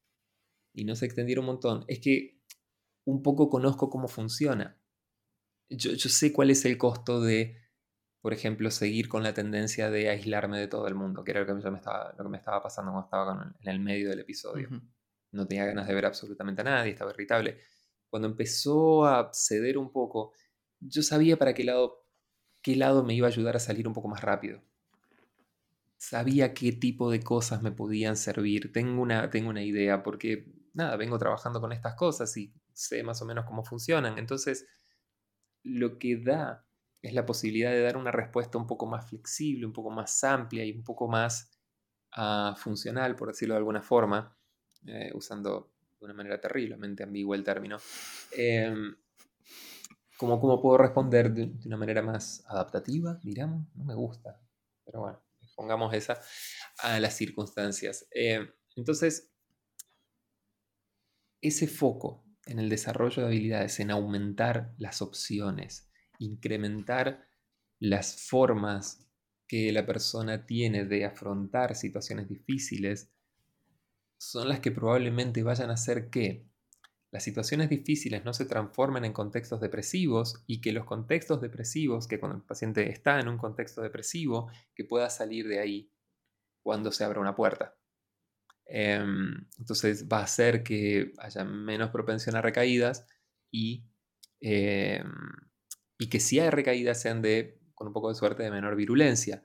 [0.73, 2.41] y no se extendiera un montón, es que
[3.05, 4.79] un poco conozco cómo funciona.
[5.69, 7.65] yo sé cuál es el costo de
[8.25, 11.47] por ejemplo, seguir con la tendencia de aislarme de todo el mundo, que era lo
[11.47, 14.71] que, me estaba, lo que me estaba pasando cuando estaba en el medio del episodio.
[15.31, 17.61] No tenía ganas de ver absolutamente a nadie, estaba irritable.
[18.09, 20.33] Cuando empezó a ceder un poco,
[20.89, 22.05] yo sabía para qué lado,
[22.63, 24.63] qué lado me iba a ayudar a salir un poco más rápido.
[25.97, 28.73] Sabía qué tipo de cosas me podían servir.
[28.73, 33.23] Tengo una, tengo una idea, porque nada, vengo trabajando con estas cosas y sé más
[33.23, 34.19] o menos cómo funcionan.
[34.19, 34.67] Entonces,
[35.63, 36.67] lo que da
[37.01, 40.65] es la posibilidad de dar una respuesta un poco más flexible, un poco más amplia
[40.65, 41.59] y un poco más
[42.13, 44.37] ah, funcional, por decirlo de alguna forma,
[44.87, 47.79] eh, usando de una manera terriblemente ambigua el término.
[48.33, 48.95] Em,
[50.17, 53.19] ¿cómo, puedo responder de, una manera más adaptativa?
[53.75, 54.41] No me gusta,
[54.85, 55.21] pero bueno,
[55.55, 56.21] pongamos esa
[56.79, 58.07] a las circunstancias.
[58.11, 59.31] Em, entonces,
[61.41, 67.27] ese foco en el desarrollo de habilidades, en aumentar las opciones, incrementar
[67.79, 69.07] las formas
[69.47, 73.11] que la persona tiene de afrontar situaciones difíciles
[74.17, 76.47] son las que probablemente vayan a hacer que
[77.15, 82.19] las situaciones difíciles no se transformen en contextos depresivos y que los contextos depresivos, que
[82.19, 85.93] cuando el paciente está en un contexto depresivo, que pueda salir de ahí
[86.61, 87.77] cuando se abra una puerta.
[88.67, 93.07] Em, entonces va a hacer que haya menos propensión a recaídas
[93.49, 93.85] y
[94.41, 95.07] em,
[95.97, 99.45] y que si hay recaídas sean de, con un poco de suerte, de menor virulencia.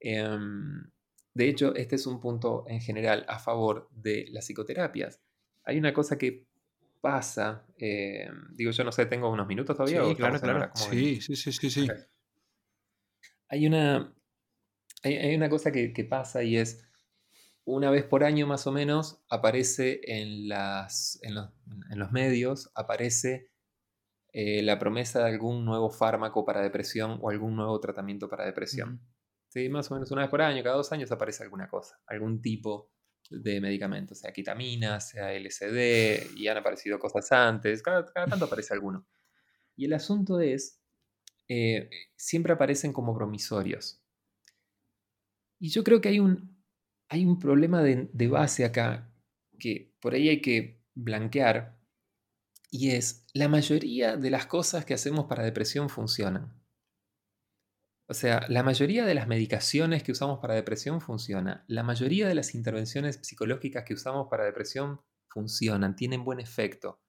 [0.00, 0.90] Em,
[1.34, 5.20] de hecho, este es un punto en general a favor de las psicoterapias.
[5.62, 6.48] Hay una cosa que
[7.00, 10.04] pasa, em, digo, yo no sé, tengo unos minutos todavía.
[10.04, 10.70] Sí, claro, claro.
[10.74, 11.88] Sí, sí, sí, sí, sí.
[13.48, 14.12] Hay una,
[15.02, 16.84] hay, una cosa que, que, pasa y es,
[17.64, 21.50] una vez por año más o menos, aparece en, las, en, los,
[21.90, 23.50] en los medios, aparece
[24.32, 29.00] eh, la promesa de algún nuevo fármaco para depresión o algún nuevo tratamiento para depresión.
[29.48, 32.42] Sí, más o menos una vez por año, cada dos años aparece alguna cosa, algún
[32.42, 32.92] tipo
[33.30, 39.06] de medicamento, sea ketamina, sea LSD, y han aparecido cosas antes, cada, tanto aparece alguno.
[39.76, 40.80] Y el asunto es,
[41.48, 44.02] eh, siempre aparecen como promisorios.
[45.58, 46.62] Y yo creo que hay un,
[47.08, 49.12] hay un problema de, de base acá
[49.58, 51.76] que por ahí hay que blanquear,
[52.70, 56.52] y es, la mayoría de las cosas que hacemos para depresión funcionan.
[58.08, 61.64] O sea, la mayoría de las medicaciones que usamos para depresión funciona.
[61.66, 67.00] La mayoría de las intervenciones psicológicas que usamos para depresión funcionan, tienen buen efecto.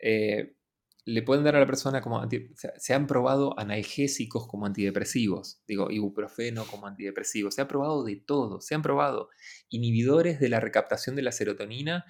[0.00, 0.56] Eh,
[1.04, 2.22] le pueden dar a la persona como
[2.76, 8.60] se han probado analgésicos como antidepresivos, digo, ibuprofeno como antidepresivo, se ha probado de todo,
[8.60, 9.28] se han probado
[9.68, 12.04] inhibidores de la recaptación de la serotonina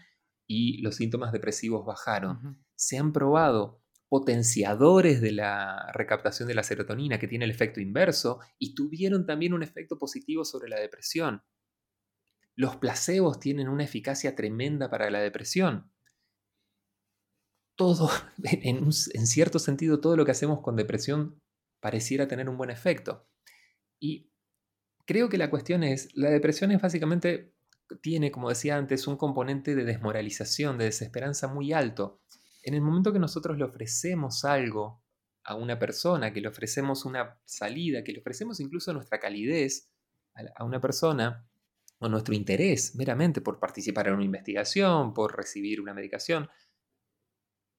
[0.46, 2.62] y los síntomas depresivos bajaron.
[2.74, 3.81] Se han probado
[4.12, 9.54] potenciadores de la recaptación de la serotonina que tiene el efecto inverso y tuvieron también
[9.54, 11.42] un efecto positivo sobre la depresión.
[12.54, 15.90] Los placebos tienen una eficacia tremenda para la depresión
[17.74, 18.10] todo,
[18.44, 21.40] en, cierto sentido, todo lo que hacemos con depresión
[21.80, 23.26] pareciera tener un buen efecto.
[23.98, 24.30] Y
[25.06, 27.54] creo que la cuestión es, la depresión es básicamente,
[28.02, 32.20] tiene, como decía antes, un componente de desmoralización, de desesperanza muy alto.
[32.62, 35.02] En el momento que nosotros le ofrecemos algo
[35.44, 39.90] a una persona, que le ofrecemos una salida, que le ofrecemos incluso nuestra calidez
[40.56, 41.46] a una persona,
[42.02, 46.48] o nuestro interés meramente por participar en una investigación, por recibir una medicación,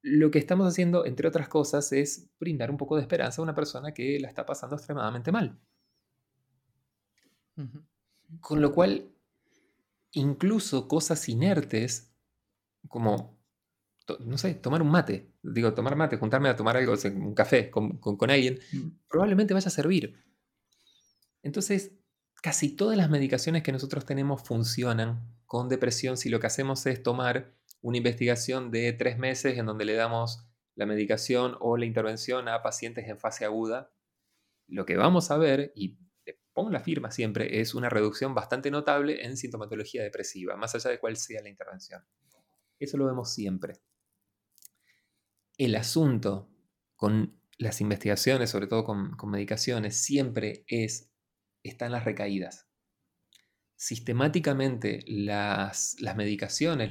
[0.02, 3.56] lo que estamos haciendo, entre otras cosas, es brindar un poco de esperanza a una
[3.56, 5.60] persona que la está pasando extremadamente mal.
[8.42, 9.14] Con lo cual,
[10.12, 12.14] incluso cosas inertes,
[12.88, 13.33] como,
[14.20, 17.98] no sé, tomar un mate, digo, tomar mate, juntarme a tomar algo, un café con,
[17.98, 18.88] con alguien, mm.
[19.08, 20.16] probablemente vaya a servir.
[21.42, 21.94] Entonces,
[22.42, 27.04] casi todas las medicaciones que nosotros tenemos funcionan con depresión si lo que hacemos es
[27.04, 32.48] tomar una investigación de tres meses en donde le damos la medicación o la intervención
[32.48, 33.92] a pacientes en fase aguda,
[34.68, 36.00] lo que vamos a ver, y
[36.54, 41.00] pongo la firma siempre, es una reducción bastante notable en sintomatología depresiva, más allá de
[41.00, 42.04] cuál sea la intervención.
[42.80, 43.82] Eso lo vemos siempre.
[45.58, 46.50] El asunto
[46.96, 51.12] con las investigaciones, sobre todo con, medicaciones, siempre es,
[51.64, 52.68] están las recaídas
[53.84, 56.90] sistemáticamente las, medicaciones,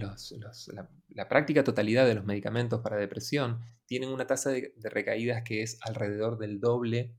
[1.08, 5.78] la, práctica totalidad de los medicamentos para depresión tienen una tasa de, recaídas que es
[5.80, 7.16] alrededor del doble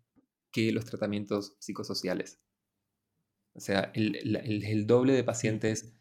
[0.51, 2.39] que los tratamientos psicosociales.
[3.55, 5.95] O sea, el, doble de pacientes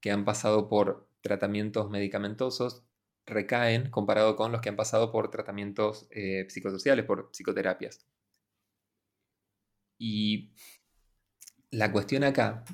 [0.00, 2.84] que han pasado por tratamientos medicamentosos
[3.26, 8.06] recaen comparado con los que han pasado por tratamientos eh, psicosociales, por psicoterapias.
[9.98, 10.52] Y
[11.70, 12.64] la cuestión acá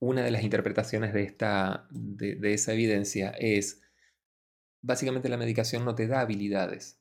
[0.00, 3.82] una de las interpretaciones de, esta, de, esa evidencia es,
[4.80, 7.00] básicamente la medicación no te da habilidades.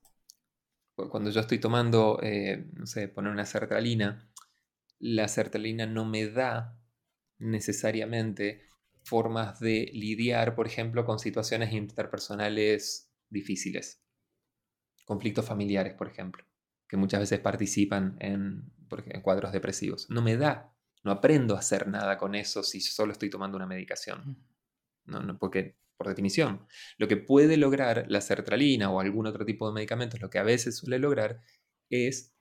[0.96, 4.28] Cuando yo estoy tomando, eh, no sé, poner una sertralina,
[5.00, 6.76] la sertralina no me da
[7.38, 8.67] necesariamente
[9.08, 14.04] formas de lidiar, por ejemplo, con situaciones interpersonales difíciles.
[15.06, 16.46] Conflictos familiares, por ejemplo,
[16.88, 18.72] que muchas veces participan en,
[19.08, 20.10] en cuadros depresivos.
[20.10, 20.74] No me da
[21.08, 24.46] no aprendo a hacer nada con eso si solo estoy tomando una medicación.
[25.06, 29.74] No, porque, por definición, lo que puede lograr la sertralina o algún otro tipo de
[29.74, 31.40] medicamentos, lo que a veces suele lograr
[31.90, 32.34] es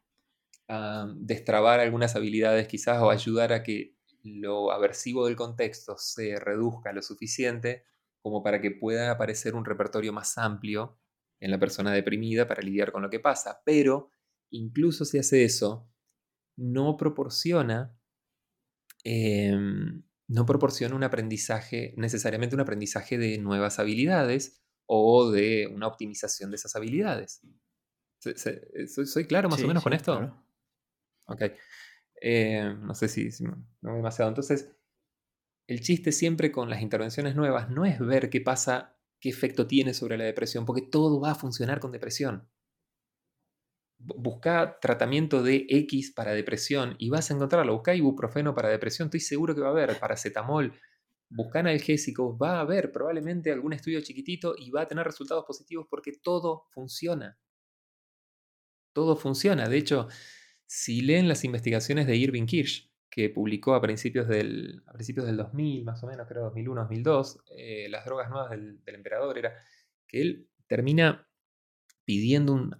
[1.19, 3.96] destrabar algunas habilidades quizás o ayudar a que
[4.27, 7.85] lo aversivo del contexto se reduzca lo suficiente
[8.21, 10.99] como para que pueda aparecer un repertorio más amplio
[11.41, 13.63] en la persona deprimida para lidiar con lo que pasa.
[13.65, 14.11] Pero
[14.51, 15.89] incluso si hace eso,
[16.57, 17.97] no proporciona
[19.09, 26.51] Em, no proporciona un aprendizaje, necesariamente un aprendizaje de nuevas habilidades o de una optimización
[26.51, 27.41] de esas habilidades.
[28.25, 30.37] Eh, ¿Soy, claro más o menos con esto?
[31.27, 31.43] Ok.
[32.29, 33.29] Em, no sé si,
[33.83, 34.29] no demasiado.
[34.31, 34.71] Entonces,
[35.69, 39.95] el chiste siempre con las intervenciones nuevas no es ver qué pasa, qué efecto tiene
[39.95, 42.49] sobre la depresión, porque todo va a funcionar con depresión
[43.99, 47.75] busca tratamiento de X para depresión y vas a encontrarlo.
[47.75, 50.73] Busca ibuprofeno para depresión, estoy seguro que va a haber paracetamol.
[51.29, 55.87] Busca analgésicos, va a haber probablemente algún estudio chiquitito y va a tener resultados positivos
[55.91, 57.39] porque todo funciona.
[58.93, 59.69] Todo funciona.
[59.69, 60.09] De hecho,
[60.67, 65.37] si leen las investigaciones de Irving Kirsch, que publicó a principios del, a principios del
[65.37, 69.55] 2000, más o menos, creo 2001, 2002, eh, las drogas nuevas del, del emperador, era
[70.07, 71.27] que él termina
[72.07, 72.77] pidiendo un,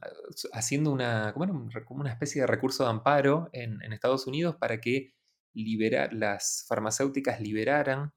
[0.53, 5.15] haciendo una, una especie de recurso de amparo en, Estados Unidos para que
[6.13, 8.13] las farmacéuticas liberaran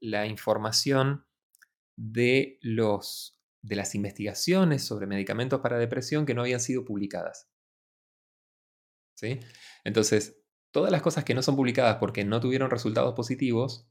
[0.00, 1.24] la información
[1.96, 7.49] de, los, de las investigaciones sobre medicamentos para depresión que no habían sido publicadas.
[9.20, 9.38] ¿Sí?
[9.84, 10.40] Entonces,
[10.70, 13.86] todas las cosas que no son publicadas porque no tuvieron resultados positivos,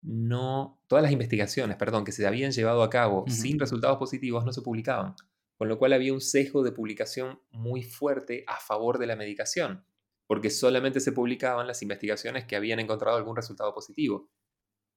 [0.00, 4.52] no, todas las investigaciones, perdón, que se habían llevado a cabo sin resultados positivos no
[4.52, 5.14] se publicaban
[5.62, 9.84] con lo cual había un sesgo de publicación muy fuerte a favor de la medicación,
[10.26, 14.28] porque solamente se publicaban las investigaciones que habían encontrado algún resultado positivo.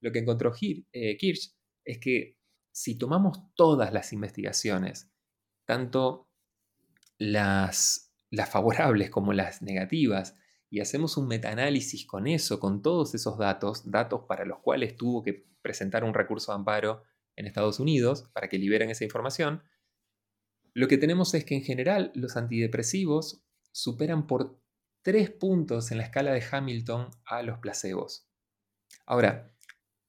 [0.02, 0.52] Lo que encontró
[0.92, 1.54] eh, Kirsch
[1.84, 2.40] es que
[2.72, 5.12] si tomamos todas las investigaciones,
[5.66, 6.32] tanto
[7.20, 8.05] las,
[8.36, 10.38] las favorables como las negativas,
[10.70, 15.24] y hacemos un metaanálisis con eso, con todos esos datos, datos para los cuales tuvo
[15.24, 17.04] que presentar un recurso de amparo
[17.36, 19.64] en Estados Unidos para que liberen esa información,
[20.74, 24.60] lo que tenemos es que en general los antidepresivos superan por
[25.02, 28.28] tres puntos en la escala de Hamilton a los placebos.
[29.06, 29.55] Ahora,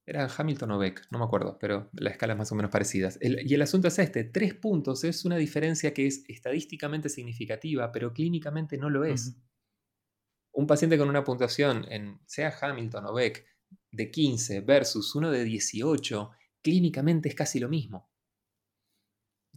[0.07, 3.19] era Hamilton o Beck, no me acuerdo, pero las escalas más o menos parecidas.
[3.21, 8.13] y el asunto es este, tres puntos es una diferencia que es estadísticamente significativa, pero
[8.13, 9.37] clínicamente no lo es.
[10.53, 13.45] Un paciente con una puntuación en, sea Hamilton o Beck,
[13.91, 16.31] de 15 versus uno de 18,
[16.63, 18.09] clínicamente es casi lo mismo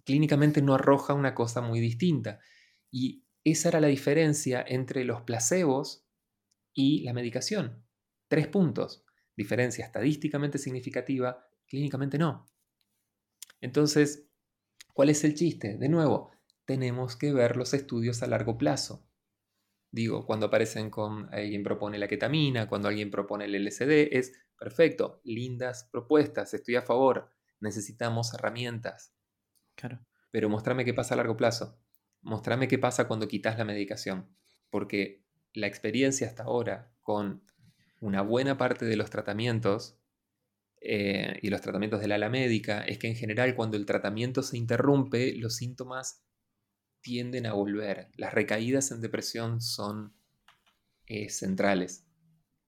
[0.10, 2.40] clínicamente no arroja una cosa muy distinta.
[2.92, 6.04] Y esa era la diferencia entre los placebos
[6.74, 7.86] y la medicación.
[8.28, 9.06] Tres puntos.
[9.40, 12.46] Diferencia estadísticamente significativa, clínicamente no.
[13.62, 14.28] Entonces,
[14.94, 15.78] ¿cuál es el chiste?
[15.78, 16.32] De nuevo,
[16.66, 19.08] tenemos que ver los estudios a largo plazo.
[19.92, 25.22] Digo, cuando aparecen con alguien propone la ketamina, cuando alguien propone el LSD, es perfecto,
[25.24, 27.30] lindas propuestas, estoy a favor,
[27.62, 29.16] necesitamos herramientas.
[30.32, 31.80] Pero mostrame qué pasa a largo plazo.
[32.24, 34.36] Mostrame qué pasa cuando quitas la medicación.
[34.70, 35.24] Porque
[35.54, 37.46] la experiencia hasta ahora con
[38.00, 39.98] una buena parte de los tratamientos
[40.82, 44.58] eh, y los tratamientos del ala médica es que en general cuando el tratamiento se
[44.58, 46.24] interrumpe, los síntomas
[47.02, 48.10] tienden a volver.
[48.16, 50.14] Las recaídas en depresión son
[51.06, 52.06] eh, centrales.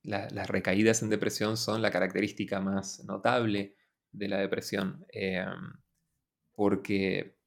[0.03, 3.75] las recaídas en depresión son la característica más notable
[4.11, 5.05] de la depresión.
[5.13, 5.45] Eh,
[6.53, 7.38] porque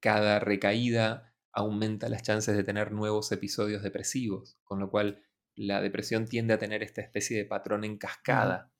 [0.00, 5.22] cada recaída aumenta las chances de tener nuevos episodios depresivos, con lo cual
[5.56, 8.72] la depresión tiende a tener esta especie de patrón en cascada,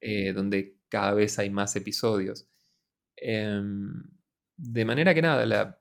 [0.00, 2.48] eh, donde cada vez hay más episodios.
[3.16, 4.02] Em,
[4.56, 5.80] de manera que nada, la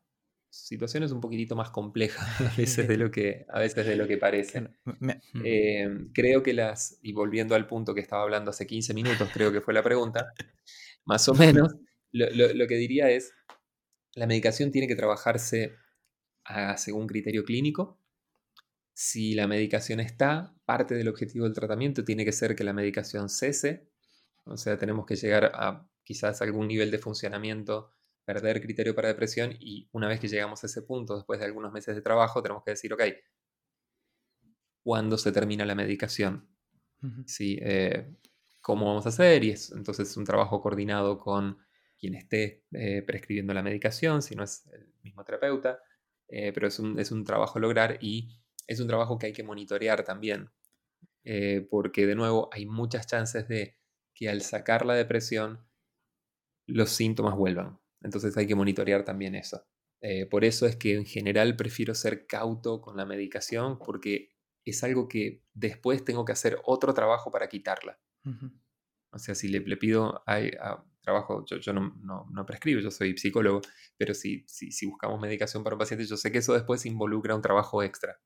[0.50, 4.08] situación es un poquitito más compleja a veces de lo que, a veces de lo
[4.08, 4.70] que parece.
[5.44, 9.52] Em, creo que las, y volviendo al punto que estaba hablando hace 15 minutos, creo
[9.52, 10.34] que fue la pregunta,
[11.06, 11.76] más o menos,
[12.12, 13.34] lo, que diría es,
[14.16, 15.76] la medicación tiene que trabajarse
[16.78, 17.99] según criterio clínico.
[18.94, 23.30] Si la medicación está, parte del objetivo del tratamiento tiene que ser que la medicación
[23.30, 23.90] cese.
[24.46, 27.92] O sea, tenemos que llegar a quizás algún nivel de funcionamiento,
[28.26, 31.72] perder criterio para depresión y una vez que llegamos a ese punto, después de algunos
[31.72, 33.02] meses de trabajo, tenemos que decir, ok,
[34.84, 36.48] ¿cuándo se termina la medicación?
[37.40, 38.16] Eh,
[38.62, 39.44] ¿Cómo vamos a hacer?
[39.44, 41.58] Y es entonces un trabajo coordinado con
[41.98, 45.80] quien esté eh, prescribiendo la medicación, si no es el mismo terapeuta,
[46.28, 48.39] eh, pero es un, trabajo lograr y
[48.70, 50.52] es un trabajo que hay que monitorear también,
[51.24, 53.78] eh, porque de nuevo hay muchas chances de
[54.14, 55.68] que al sacar la depresión
[56.68, 57.80] los síntomas vuelvan.
[58.02, 59.66] Entonces hay que monitorear también eso.
[60.30, 64.30] por eso es que en general prefiero ser cauto con la medicación porque
[64.64, 68.00] es algo que después tengo que hacer otro trabajo para quitarla.
[69.12, 71.94] O sea, si le, pido a, trabajo, yo, yo no,
[72.32, 73.62] no, prescribo, yo soy psicólogo,
[73.98, 77.36] pero si, si, si, buscamos medicación para un paciente, yo sé que eso después involucra
[77.36, 78.20] un trabajo extra,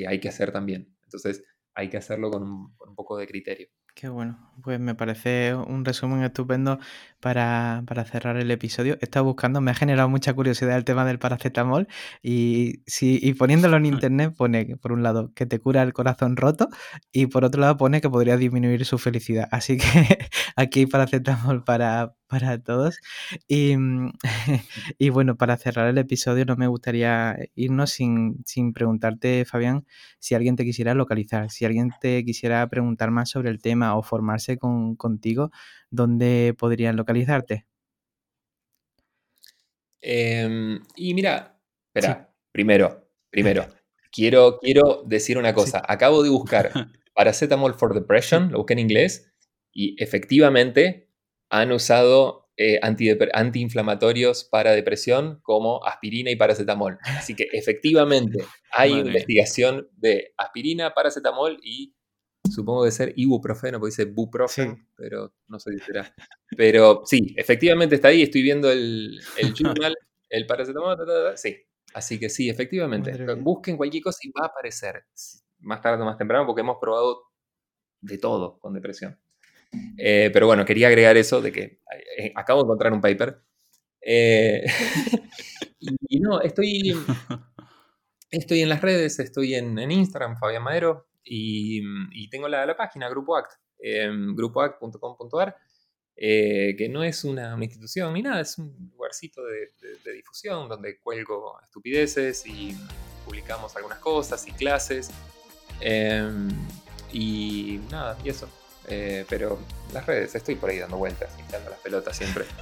[0.00, 0.96] que hay que hacer también.
[1.04, 1.42] Entonces,
[1.74, 3.68] hay que hacerlo con un, con un poco de criterio.
[3.94, 6.78] Qué bueno, pues me parece un resumen estupendo
[7.18, 8.94] para, cerrar el episodio.
[9.00, 11.88] He estado buscando, me ha generado mucha curiosidad el tema del paracetamol
[12.22, 16.36] y, si, y poniéndolo en internet pone, por un lado, que te cura el corazón
[16.36, 16.68] roto
[17.12, 19.48] y por otro lado pone que podría disminuir su felicidad.
[19.50, 20.18] Así que
[20.56, 22.98] aquí paracetamol para, para todos.
[23.48, 24.12] Y, mm,
[24.98, 29.86] y, bueno, para cerrar el episodio no me gustaría irnos sin, sin preguntarte, Fabián,
[30.18, 34.02] si alguien te quisiera localizar, si alguien te quisiera preguntar más sobre el tema o
[34.02, 35.50] formarse con, contigo,
[35.90, 37.66] ¿dónde podrían localizarte?
[40.00, 43.66] Em, y mira, espera, primero, primero,
[44.12, 45.82] quiero, quiero decir una cosa.
[45.86, 46.70] Acabo de buscar
[47.14, 49.29] Paracetamol for Depression, lo busqué en inglés,
[49.72, 51.08] y efectivamente
[51.48, 52.78] han usado eh,
[53.32, 56.98] antiinflamatorios para depresión como aspirina y paracetamol.
[57.02, 61.94] Así que efectivamente hay investigación de aspirina, paracetamol y
[62.50, 66.14] supongo de ser ibuprofeno, porque dice buprofen, pero no sé si será.
[66.56, 69.96] Pero sí, efectivamente está ahí, estoy viendo el, el journal,
[70.28, 70.98] el paracetamol,
[71.36, 71.56] sí.
[71.94, 73.12] Así que sí, efectivamente.
[73.36, 75.04] Busquen cualquier cosa y va a aparecer
[75.60, 77.22] más tarde o más temprano, porque hemos probado
[78.00, 79.18] de todo con depresión.
[79.96, 81.80] Eh, pero bueno, quería agregar eso de que
[82.18, 83.42] eh, acabo de encontrar un paper.
[84.00, 84.64] Eh,
[85.78, 86.94] y, no, estoy.
[88.30, 93.54] Estoy en las redes, estoy en, Instagram, Fabián Madero, y, tengo la, página Grupo Act,
[93.80, 95.56] eh, grupoact.com.ar,
[96.16, 102.46] que no es una, institución ni nada, es un lugarcito de, difusión donde cuelgo estupideces
[102.46, 102.76] y
[103.24, 105.10] publicamos algunas cosas y clases.
[105.80, 106.50] Em,
[107.12, 108.48] y nada, y eso.
[108.90, 109.58] Eh, pero
[109.92, 112.44] las redes, estoy por ahí dando vueltas, hinchando las pelotas siempre.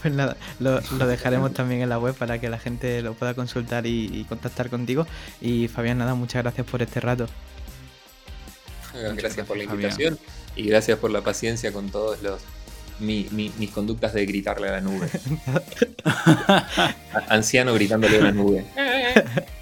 [0.00, 3.86] Pues nada, lo, dejaremos también en la web para que la gente lo pueda consultar
[3.86, 5.06] y, contactar contigo.
[5.42, 7.26] Y Fabián, nada, muchas gracias por este rato.
[8.94, 10.18] Gracias, por la invitación
[10.56, 12.40] y gracias por la paciencia con todos los
[13.00, 15.08] mis conductas de gritarle a la nube.
[17.28, 18.64] Anciano gritándole a la nube.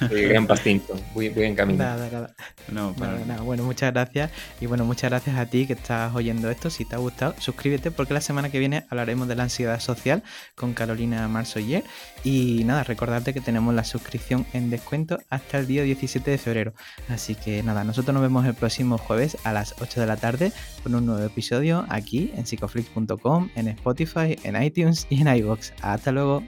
[0.00, 1.84] gran Pastinto, voy, en camino.
[1.84, 2.34] Nada, nada.
[2.68, 4.30] No, nada, Bueno, muchas gracias.
[4.60, 6.70] Y bueno, muchas gracias a ti que estás oyendo esto.
[6.70, 10.22] Si te ha gustado, suscríbete porque la semana que viene hablaremos de la ansiedad social
[10.54, 11.84] con Carolina Marsoyer.
[12.24, 16.74] Y nada, recordarte que tenemos la suscripción en descuento hasta el día 17 de febrero.
[17.08, 20.52] Así que nada, nosotros nos vemos el próximo jueves a las 8 de la tarde
[20.82, 25.72] con un nuevo episodio aquí en psicoflix.com, en Spotify, en iTunes y en iBox.
[25.82, 26.42] Hasta luego.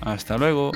[0.00, 0.72] Hasta luego.